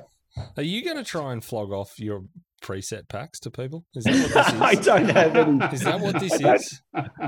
Are 0.57 0.63
you 0.63 0.83
going 0.83 0.97
to 0.97 1.03
try 1.03 1.31
and 1.31 1.45
flog 1.45 1.71
off 1.71 1.99
your 1.99 2.23
preset 2.63 3.07
packs 3.07 3.39
to 3.41 3.51
people? 3.51 3.85
Is 3.93 4.05
that 4.05 4.13
what 4.15 4.33
this 4.33 4.53
is? 4.55 4.61
I 4.61 4.73
don't 4.73 5.09
have 5.09 5.35
any. 5.35 5.65
Is 5.75 5.81
that 5.83 5.99
what 5.99 6.19
this 6.19 6.43
I 6.43 6.55
is? 6.55 6.81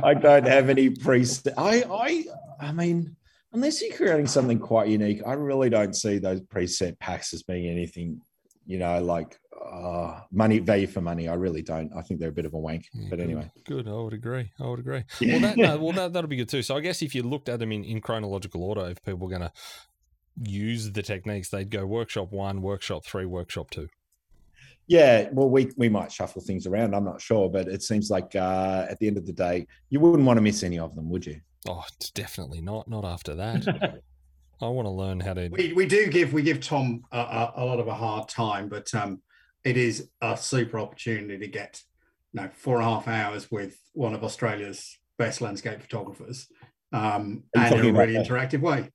I 0.03 0.13
don't 0.15 0.47
have 0.47 0.69
any 0.69 0.89
preset. 0.89 1.53
I, 1.55 1.83
I, 1.83 2.67
I 2.67 2.71
mean, 2.71 3.15
unless 3.55 3.81
you're 3.81 3.95
creating 3.95 4.27
something 4.27 4.59
quite 4.59 4.89
unique, 4.89 5.21
I 5.25 5.33
really 5.33 5.69
don't 5.69 5.95
see 5.95 6.19
those 6.19 6.41
preset 6.41 6.99
packs 6.99 7.33
as 7.33 7.41
being 7.41 7.67
anything, 7.67 8.21
you 8.65 8.77
know, 8.77 9.01
like 9.01 9.39
uh, 9.65 10.19
money 10.31 10.59
value 10.59 10.87
for 10.87 11.01
money. 11.01 11.27
I 11.27 11.33
really 11.35 11.61
don't. 11.61 11.91
I 11.95 12.01
think 12.01 12.19
they're 12.19 12.29
a 12.29 12.33
bit 12.33 12.45
of 12.45 12.53
a 12.53 12.59
wank. 12.59 12.85
Yeah, 12.93 13.07
But 13.09 13.19
anyway, 13.21 13.49
Good, 13.65 13.87
I 13.87 13.93
would 13.93 14.13
agree. 14.13 14.51
I 14.59 14.67
would 14.67 14.79
agree. 14.79 15.03
Yeah. 15.19 15.39
Well, 15.39 15.41
that, 15.41 15.57
no, 15.57 15.77
well 15.77 15.93
that, 15.93 16.13
that'll 16.13 16.29
be 16.29 16.35
good 16.35 16.49
too. 16.49 16.61
So 16.61 16.75
I 16.75 16.81
guess 16.81 17.01
if 17.01 17.15
you 17.15 17.23
looked 17.23 17.49
at 17.49 17.59
them 17.59 17.71
in, 17.71 17.83
in 17.83 18.01
chronological 18.01 18.63
order, 18.63 18.87
if 18.89 19.01
people 19.03 19.19
were 19.19 19.29
going 19.29 19.41
to 19.41 19.51
use 20.43 20.91
the 20.91 21.01
techniques, 21.01 21.49
they'd 21.49 21.69
go 21.69 21.85
workshop 21.85 22.31
one, 22.31 22.61
workshop 22.61 23.05
three, 23.05 23.25
workshop 23.25 23.71
two. 23.71 23.87
Yeah. 24.87 25.29
Well, 25.31 25.49
we 25.49 25.71
we 25.77 25.89
might 25.89 26.11
shuffle 26.11 26.41
things 26.41 26.67
around. 26.67 26.95
I'm 26.95 27.05
not 27.05 27.21
sure, 27.21 27.49
but 27.49 27.67
it 27.67 27.83
seems 27.83 28.09
like 28.09 28.35
uh, 28.35 28.85
at 28.89 28.99
the 28.99 29.07
end 29.07 29.17
of 29.17 29.25
the 29.25 29.33
day, 29.33 29.67
you 29.89 29.99
wouldn't 29.99 30.25
want 30.25 30.37
to 30.37 30.41
miss 30.41 30.63
any 30.63 30.79
of 30.79 30.95
them, 30.95 31.09
would 31.09 31.25
you? 31.25 31.39
Oh, 31.67 31.83
definitely 32.13 32.61
not. 32.61 32.87
Not 32.87 33.05
after 33.05 33.35
that. 33.35 34.01
I 34.61 34.67
want 34.67 34.85
to 34.85 34.91
learn 34.91 35.19
how 35.19 35.33
to. 35.33 35.49
we, 35.49 35.73
we 35.73 35.85
do 35.85 36.07
give 36.07 36.33
we 36.33 36.41
give 36.41 36.61
Tom 36.61 37.03
a, 37.11 37.19
a, 37.19 37.53
a 37.57 37.65
lot 37.65 37.79
of 37.79 37.87
a 37.87 37.93
hard 37.93 38.29
time, 38.29 38.69
but 38.69 38.93
um, 38.93 39.21
it 39.63 39.77
is 39.77 40.09
a 40.21 40.37
super 40.37 40.79
opportunity 40.79 41.37
to 41.37 41.47
get 41.47 41.81
you 42.33 42.41
know 42.41 42.49
four 42.53 42.75
and 42.75 42.85
a 42.85 42.89
half 42.89 43.07
hours 43.07 43.51
with 43.51 43.77
one 43.93 44.13
of 44.13 44.23
Australia's 44.23 44.97
best 45.17 45.41
landscape 45.41 45.81
photographers 45.81 46.47
um, 46.91 47.43
and 47.55 47.75
in 47.75 47.95
a 47.95 47.99
really 47.99 48.13
that? 48.13 48.27
interactive 48.27 48.61
way. 48.61 48.89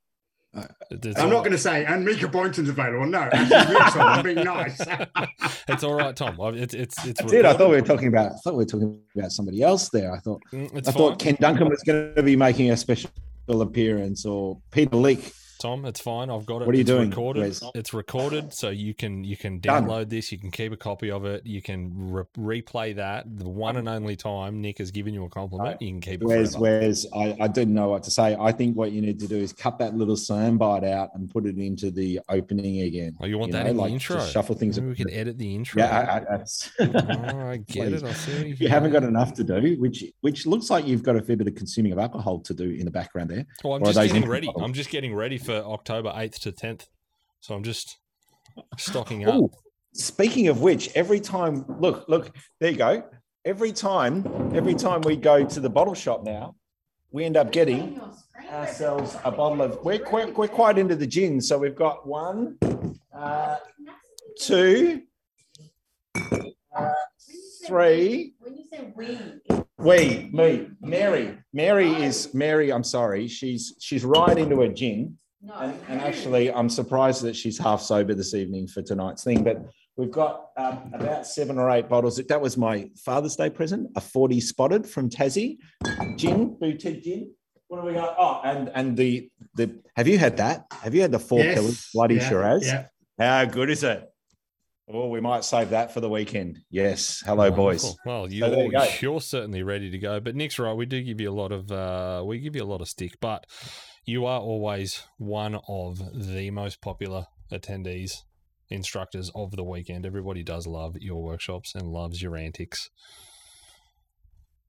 It's 0.90 1.18
I'm 1.18 1.26
all- 1.26 1.30
not 1.30 1.38
going 1.40 1.52
to 1.52 1.58
say 1.58 1.84
and 1.84 2.04
Mika 2.04 2.26
Boynton's 2.26 2.68
available. 2.68 3.06
No, 3.06 3.20
actually, 3.32 3.76
Tom, 3.92 4.00
I'm 4.00 4.24
being 4.24 4.44
nice. 4.44 4.80
It's 5.68 5.84
all 5.84 5.94
right, 5.94 6.16
Tom. 6.16 6.40
I- 6.40 6.48
It's 6.50 6.74
it's 6.74 7.06
it's. 7.06 7.22
I 7.22 7.26
did. 7.26 7.44
I 7.44 7.52
thought 7.52 7.70
we 7.70 7.76
were 7.76 7.86
talking 7.86 8.08
about. 8.08 8.32
I 8.32 8.36
thought 8.38 8.54
we 8.54 8.64
were 8.64 8.70
talking 8.70 9.00
about 9.16 9.30
somebody 9.30 9.62
else 9.62 9.88
there. 9.90 10.12
I 10.12 10.18
thought. 10.18 10.40
Mm, 10.52 10.74
It's 10.76 10.88
I 10.88 10.92
fine. 10.92 10.98
thought 10.98 11.18
Ken 11.20 11.36
Duncan 11.38 11.68
was 11.68 11.80
going 11.84 12.14
to 12.16 12.22
be 12.24 12.34
making 12.34 12.70
a 12.72 12.76
special 12.76 13.10
appearance, 13.48 14.24
or 14.26 14.58
Peter 14.72 14.96
Lik. 14.96 15.32
Tom, 15.60 15.84
it's 15.84 16.00
fine. 16.00 16.30
I've 16.30 16.46
got 16.46 16.62
it. 16.62 16.66
What 16.66 16.74
are 16.74 16.78
you 16.78 16.80
it's 16.80 16.90
doing, 16.90 17.10
Recorded. 17.10 17.54
It's 17.74 17.92
recorded, 17.92 18.54
so 18.54 18.70
you 18.70 18.94
can 18.94 19.24
you 19.24 19.36
can 19.36 19.60
Done. 19.60 19.84
download 19.84 20.08
this. 20.08 20.32
You 20.32 20.38
can 20.38 20.50
keep 20.50 20.72
a 20.72 20.76
copy 20.76 21.10
of 21.10 21.26
it. 21.26 21.46
You 21.46 21.60
can 21.60 21.92
re- 22.10 22.62
replay 22.62 22.96
that 22.96 23.26
the 23.38 23.48
one 23.48 23.76
and 23.76 23.86
only 23.86 24.16
time 24.16 24.62
Nick 24.62 24.78
has 24.78 24.90
given 24.90 25.12
you 25.12 25.24
a 25.24 25.28
compliment. 25.28 25.74
Uh, 25.74 25.78
you 25.80 25.92
can 25.92 26.00
keep 26.00 26.22
it 26.22 26.26
whereas 26.56 27.06
I, 27.14 27.36
I 27.38 27.46
didn't 27.46 27.74
know 27.74 27.90
what 27.90 28.02
to 28.04 28.10
say. 28.10 28.36
I 28.40 28.52
think 28.52 28.74
what 28.74 28.92
you 28.92 29.02
need 29.02 29.20
to 29.20 29.28
do 29.28 29.36
is 29.36 29.52
cut 29.52 29.78
that 29.78 29.94
little 29.94 30.16
soundbite 30.16 30.84
out 30.84 31.10
and 31.14 31.28
put 31.28 31.44
it 31.44 31.58
into 31.58 31.90
the 31.90 32.20
opening 32.30 32.80
again. 32.80 33.16
Oh, 33.20 33.26
you 33.26 33.36
want 33.36 33.48
you 33.48 33.58
that 33.58 33.64
know, 33.64 33.70
in 33.70 33.76
the 33.76 33.82
like, 33.82 33.92
intro? 33.92 34.16
just 34.16 34.32
shuffle 34.32 34.54
things 34.54 34.78
Maybe 34.78 34.88
we 34.88 34.96
can 34.96 35.10
edit 35.10 35.36
the 35.36 35.54
intro. 35.54 35.82
Yeah, 35.82 36.24
I, 36.30 36.34
I, 36.34 36.38
oh, 36.80 37.50
I 37.50 37.56
get 37.58 37.92
it. 37.92 38.02
I 38.02 38.12
see. 38.14 38.50
If 38.50 38.60
you 38.60 38.68
haven't 38.68 38.92
got 38.92 39.02
enough 39.02 39.34
to 39.34 39.44
do, 39.44 39.76
which 39.78 40.04
which 40.22 40.46
looks 40.46 40.70
like 40.70 40.86
you've 40.86 41.02
got 41.02 41.16
a 41.16 41.22
fair 41.22 41.36
bit 41.36 41.48
of 41.48 41.54
consuming 41.54 41.92
of 41.92 41.98
alcohol 41.98 42.40
to 42.40 42.54
do 42.54 42.70
in 42.70 42.86
the 42.86 42.90
background 42.90 43.28
there. 43.28 43.44
Well, 43.62 43.74
I'm 43.74 43.82
Or 43.82 43.92
just 43.92 44.12
getting 44.12 44.28
ready. 44.28 44.50
I'm 44.58 44.72
just 44.72 44.88
getting 44.88 45.14
ready 45.14 45.36
for 45.36 45.49
October 45.54 46.10
8th 46.10 46.40
to 46.40 46.52
10th. 46.52 46.86
So 47.40 47.54
I'm 47.54 47.62
just 47.62 47.98
stocking 48.78 49.26
up. 49.26 49.34
Oh, 49.34 49.50
speaking 49.92 50.48
of 50.48 50.60
which, 50.60 50.90
every 50.94 51.20
time, 51.20 51.64
look, 51.80 52.08
look, 52.08 52.34
there 52.58 52.70
you 52.70 52.76
go. 52.76 53.04
Every 53.44 53.72
time, 53.72 54.26
every 54.54 54.74
time 54.74 55.00
we 55.00 55.16
go 55.16 55.44
to 55.44 55.60
the 55.60 55.70
bottle 55.70 55.94
shop 55.94 56.24
now, 56.24 56.56
we 57.10 57.24
end 57.24 57.36
up 57.36 57.50
getting 57.50 58.00
ourselves 58.50 59.16
a 59.24 59.30
bottle 59.30 59.62
of. 59.62 59.82
We're, 59.84 60.04
we're, 60.10 60.30
we're 60.32 60.48
quite 60.48 60.78
into 60.78 60.94
the 60.94 61.06
gin, 61.06 61.40
so 61.40 61.58
we've 61.58 61.74
got 61.74 62.06
one, 62.06 62.58
uh, 63.12 63.56
two, 64.38 65.02
uh, 66.76 66.92
three. 67.66 68.34
When 68.38 68.56
you 68.56 68.64
say 68.70 68.92
we, 68.94 69.18
We, 69.78 70.28
me, 70.32 70.68
Mary. 70.80 71.38
Mary 71.52 71.90
is 71.94 72.34
Mary. 72.34 72.70
I'm 72.72 72.84
sorry. 72.84 73.26
She's 73.26 73.74
she's 73.80 74.04
right 74.04 74.36
into 74.36 74.60
a 74.60 74.68
gin. 74.68 75.16
No. 75.42 75.54
And, 75.54 75.78
and 75.88 76.00
actually, 76.00 76.52
I'm 76.52 76.68
surprised 76.68 77.22
that 77.22 77.36
she's 77.36 77.58
half 77.58 77.80
sober 77.80 78.14
this 78.14 78.34
evening 78.34 78.66
for 78.66 78.82
tonight's 78.82 79.24
thing. 79.24 79.42
But 79.42 79.64
we've 79.96 80.10
got 80.10 80.50
um, 80.56 80.90
about 80.92 81.26
seven 81.26 81.58
or 81.58 81.70
eight 81.70 81.88
bottles. 81.88 82.16
That 82.16 82.40
was 82.40 82.56
my 82.56 82.90
Father's 83.04 83.36
Day 83.36 83.50
present, 83.50 83.90
a 83.96 84.00
40 84.00 84.40
spotted 84.40 84.86
from 84.86 85.08
Tassie, 85.10 85.58
gin, 86.16 86.56
boutique 86.58 87.02
gin. 87.02 87.32
What 87.68 87.78
have 87.78 87.86
we 87.86 87.92
got? 87.94 88.16
Oh, 88.18 88.40
and 88.44 88.68
and 88.74 88.96
the 88.96 89.30
the 89.54 89.80
have 89.94 90.08
you 90.08 90.18
had 90.18 90.38
that? 90.38 90.66
Have 90.72 90.94
you 90.94 91.02
had 91.02 91.12
the 91.12 91.20
four 91.20 91.38
Yes, 91.38 91.54
pillars 91.54 91.88
bloody 91.94 92.16
yeah, 92.16 92.28
Shiraz? 92.28 92.66
yeah. 92.66 92.86
How 93.18 93.44
good 93.44 93.70
is 93.70 93.84
it? 93.84 94.10
Oh, 94.92 95.06
we 95.08 95.20
might 95.20 95.44
save 95.44 95.70
that 95.70 95.94
for 95.94 96.00
the 96.00 96.08
weekend. 96.08 96.58
Yes. 96.68 97.22
Hello, 97.24 97.48
boys. 97.52 97.84
Wonderful. 97.84 98.00
Well, 98.04 98.32
you're, 98.32 98.50
there 98.50 98.64
you 98.64 98.88
you're 99.00 99.20
certainly 99.20 99.62
ready 99.62 99.88
to 99.90 99.98
go. 99.98 100.18
But 100.18 100.34
Nick's 100.34 100.58
right. 100.58 100.72
We 100.72 100.84
do 100.84 101.00
give 101.00 101.20
you 101.20 101.30
a 101.30 101.32
lot 101.32 101.52
of 101.52 101.70
uh, 101.70 102.24
we 102.26 102.40
give 102.40 102.56
you 102.56 102.64
a 102.64 102.66
lot 102.66 102.80
of 102.80 102.88
stick, 102.88 103.12
but 103.20 103.46
you 104.04 104.26
are 104.26 104.40
always 104.40 105.02
one 105.18 105.58
of 105.68 106.00
the 106.14 106.50
most 106.50 106.80
popular 106.80 107.26
attendees, 107.52 108.22
instructors 108.68 109.30
of 109.34 109.52
the 109.52 109.64
weekend. 109.64 110.06
Everybody 110.06 110.42
does 110.42 110.66
love 110.66 110.96
your 110.98 111.22
workshops 111.22 111.74
and 111.74 111.88
loves 111.88 112.22
your 112.22 112.36
antics. 112.36 112.90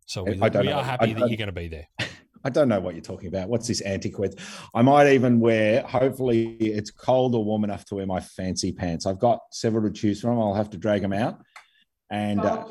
So 0.06 0.24
we, 0.24 0.41
I 0.41 0.50
don't 0.50 0.65
we 0.65 0.72
know. 0.72 0.78
are 0.78 0.82
I 0.82 0.86
happy 0.86 1.13
that 1.13 1.30
you're 1.30 1.38
going 1.38 1.48
to 1.48 1.52
be 1.54 1.67
there. 1.67 1.88
I 2.44 2.50
don't 2.50 2.67
know 2.67 2.80
what 2.80 2.96
you're 2.96 3.04
talking 3.04 3.28
about. 3.28 3.50
What's 3.50 3.67
this 3.67 3.84
antique 3.84 4.17
with? 4.17 4.38
I 4.74 4.82
might 4.82 5.12
even 5.13 5.39
wear, 5.39 5.84
hopefully, 5.84 6.56
it's 6.60 6.89
cold 6.89 7.36
or 7.36 7.44
warm 7.46 7.63
enough 7.63 7.86
to 7.86 7.96
wear 7.96 8.08
my 8.08 8.20
fancy 8.20 8.72
pants. 8.72 9.06
I've 9.06 9.20
got 9.20 9.39
several 9.52 9.84
to 9.84 9.91
choose 9.91 10.22
from. 10.22 10.39
I'll 10.39 10.56
have 10.56 10.72
to 10.72 10.78
drag 10.78 11.04
them 11.04 11.13
out. 11.13 11.39
And 12.10 12.41
uh, 12.41 12.65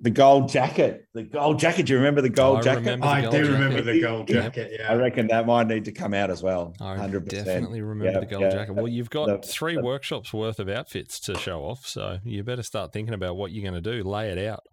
the 0.00 0.10
gold 0.10 0.48
jacket, 0.50 1.06
the 1.14 1.22
gold 1.22 1.58
jacket. 1.58 1.86
Do 1.86 1.92
you 1.94 1.98
remember 1.98 2.20
the 2.20 2.28
gold 2.28 2.58
I 2.58 2.62
jacket? 2.62 2.78
remember 2.80 3.06
the 3.06 3.12
I 3.12 3.20
gold 3.22 3.32
do 3.32 3.38
jacket. 3.44 3.52
remember 3.52 3.82
the 3.82 4.00
gold 4.00 4.28
jacket. 4.28 4.70
I 4.72 4.82
Yeah. 4.82 4.92
I 4.92 4.94
reckon 4.96 5.26
that 5.28 5.46
might 5.46 5.66
need 5.68 5.86
to 5.86 5.92
come 5.92 6.12
out 6.12 6.30
as 6.30 6.42
well. 6.42 6.74
I 6.80 6.96
100%. 6.96 7.28
definitely 7.28 7.80
remember 7.80 8.12
Yeah, 8.12 8.20
the 8.20 8.26
gold 8.26 8.42
yeah. 8.42 8.50
jacket. 8.50 8.74
Well, 8.74 8.88
you've 8.88 9.08
got 9.10 9.26
The- 9.42 9.48
three 9.48 9.76
the- 9.76 9.82
workshops 9.82 10.34
worth 10.34 10.60
of 10.60 10.68
outfits 10.68 11.18
to 11.20 11.34
show 11.38 11.60
off, 11.62 11.86
so 11.86 12.18
you 12.24 12.42
better 12.42 12.62
start 12.62 12.92
thinking 12.92 13.14
about 13.14 13.36
what 13.36 13.52
you're 13.52 13.68
going 13.68 13.82
to 13.82 13.90
do. 14.02 14.02
Lay 14.06 14.28
it 14.30 14.38
out. 14.46 14.64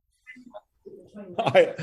I, 1.39 1.73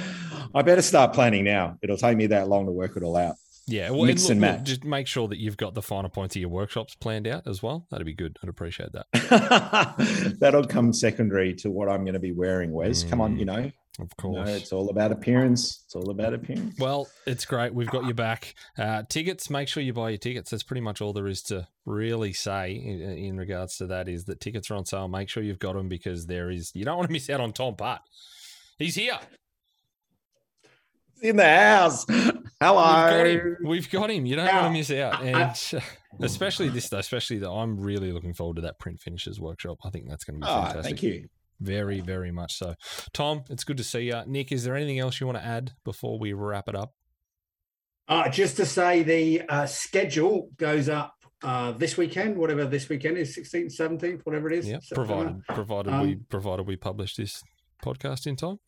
I 0.55 0.62
better 0.62 0.83
start 0.83 1.12
planning 1.14 1.44
now. 1.44 1.79
It'll 1.83 1.96
take 1.96 2.16
me 2.16 2.26
that 2.26 2.48
long 2.48 2.66
to 2.66 2.72
work 2.72 2.96
it 2.96 3.03
all 3.03 3.16
out. 3.16 3.37
Yeah, 3.70 3.90
well, 3.90 4.04
Mix 4.04 4.22
look, 4.24 4.33
and 4.33 4.40
look, 4.40 4.50
match. 4.59 4.64
just 4.64 4.85
make 4.85 5.06
sure 5.06 5.28
that 5.28 5.38
you've 5.38 5.56
got 5.56 5.74
the 5.74 5.83
finer 5.83 6.09
points 6.09 6.35
of 6.35 6.40
your 6.40 6.48
workshops 6.50 6.94
planned 6.96 7.26
out 7.28 7.46
as 7.46 7.62
well. 7.62 7.87
That'd 7.90 8.04
be 8.06 8.14
good. 8.14 8.37
I'd 8.42 8.48
appreciate 8.48 8.90
that. 8.92 10.37
That'll 10.40 10.66
come 10.66 10.92
secondary 10.92 11.54
to 11.54 11.70
what 11.70 11.88
I'm 11.88 12.02
going 12.04 12.14
to 12.14 12.18
be 12.20 12.33
wearing, 12.33 12.72
Wes. 12.72 13.04
Come 13.04 13.20
on, 13.20 13.37
Mm, 13.37 13.38
you 13.38 13.44
know, 13.44 13.70
Of 14.00 14.16
course. 14.16 14.48
know, 14.48 14.52
it's 14.54 14.72
all 14.72 14.88
about 14.90 15.12
appearance. 15.12 15.83
It's 15.85 15.94
all 15.94 16.11
about 16.11 16.35
appearance. 16.35 16.78
Well, 16.80 17.06
it's 17.26 17.44
great. 17.44 17.72
We've 17.72 17.88
got 17.90 18.06
you 18.06 18.14
back. 18.14 18.54
Uh, 18.76 19.04
tickets, 19.09 19.48
make 19.50 19.68
sure 19.68 19.83
you 19.83 19.92
buy 19.92 20.09
your 20.11 20.18
tickets. 20.18 20.50
That's 20.50 20.62
pretty 20.64 20.80
much 20.80 21.00
all 21.00 21.12
there 21.12 21.28
is 21.28 21.42
to 21.44 21.68
really 21.87 22.33
say 22.33 22.72
in, 22.72 23.00
in 23.00 23.37
regards 23.37 23.76
to 23.76 23.87
that 23.87 24.09
is 24.09 24.24
that 24.24 24.40
tickets 24.40 24.70
are 24.70 24.74
on 24.74 24.85
sale. 24.85 25.06
Make 25.06 25.28
sure 25.28 25.42
you've 25.44 25.59
got 25.61 25.74
them 25.76 25.88
because 25.88 26.26
there 26.26 26.50
is, 26.50 26.72
you 26.74 26.85
don't 26.85 26.96
want 26.96 27.09
to 27.09 27.12
miss 27.12 27.30
out 27.30 27.40
on 27.40 27.52
Tom 27.52 27.76
Putt. 27.76 28.00
He's 28.78 28.96
here. 28.96 29.18
in 31.22 31.37
the 31.37 31.44
house. 31.48 32.06
Hello. 32.61 32.83
We've 32.83 33.11
got 33.11 33.27
him. 33.27 33.57
We've 33.64 33.90
got 33.90 34.11
him. 34.11 34.27
You 34.27 34.37
don't 34.37 34.53
want 34.55 34.66
to 34.66 34.70
miss 34.70 34.90
out. 34.90 35.23
And 35.23 35.83
especially 36.20 36.68
this, 36.68 36.88
though, 36.88 36.99
especially 36.99 37.38
that 37.38 37.51
I'm 37.51 37.81
really 37.81 38.12
looking 38.12 38.35
forward 38.35 38.57
to 38.57 38.62
that 38.62 38.79
print 38.79 39.01
finishes 39.01 39.40
workshop. 39.40 39.79
I 39.85 39.90
think 39.90 40.09
that's 40.09 40.25
going 40.25 40.40
to 40.40 40.46
be 40.46 40.51
Oh, 40.51 40.57
fantastic. 40.64 40.85
thank 40.85 41.03
you. 41.03 41.29
Very, 41.61 42.01
very 42.01 42.31
much 42.31 42.55
so. 42.59 42.75
Tom, 43.12 43.44
it's 43.51 43.64
good 43.64 43.77
to 43.79 43.85
see 43.85 44.01
you. 44.01 44.23
Nick, 44.27 44.53
is 44.53 44.64
there 44.64 44.75
anything 44.77 44.99
else 44.99 45.20
you 45.20 45.27
want 45.27 45.38
to 45.38 45.44
add 45.44 45.73
before 45.85 46.18
we 46.18 46.33
wrap 46.33 46.68
it 46.68 46.75
up? 46.75 46.92
Uh, 48.09 48.29
just 48.29 48.57
to 48.57 48.66
say, 48.66 49.03
the 49.03 49.42
uh, 49.49 49.66
schedule 49.66 50.49
goes 50.57 50.88
up 50.88 51.14
uh, 51.42 51.73
this 51.73 51.96
weekend, 51.96 52.37
whatever 52.37 52.64
this 52.64 52.88
weekend 52.88 53.16
is, 53.18 53.37
16th, 53.37 53.73
17th, 53.79 54.20
whatever 54.25 54.51
it 54.51 54.59
is. 54.59 54.68
Yeah, 54.68 54.79
provided 54.92 55.42
provided 55.46 55.92
we 56.01 56.12
Um, 56.14 56.27
provided 56.29 56.66
we 56.66 56.77
publish 56.77 57.14
this 57.14 57.42
podcast 57.85 58.27
in 58.27 58.37
time. 58.37 58.59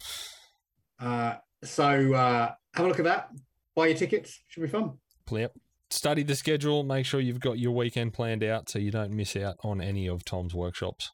Uh, 1.00 1.34
so 1.64 2.14
uh, 2.14 2.52
have 2.74 2.86
a 2.86 2.88
look 2.88 2.98
at 2.98 3.04
that. 3.06 3.28
Buy 3.74 3.88
your 3.88 3.96
tickets. 3.96 4.40
Should 4.48 4.62
be 4.62 4.68
fun. 4.68 4.98
Yep. 5.30 5.54
Study 5.90 6.22
the 6.22 6.34
schedule. 6.34 6.84
Make 6.84 7.06
sure 7.06 7.20
you've 7.20 7.40
got 7.40 7.58
your 7.58 7.72
weekend 7.72 8.12
planned 8.12 8.42
out 8.42 8.68
so 8.68 8.78
you 8.78 8.90
don't 8.90 9.12
miss 9.12 9.36
out 9.36 9.56
on 9.62 9.80
any 9.80 10.08
of 10.08 10.24
Tom's 10.24 10.54
workshops. 10.54 11.12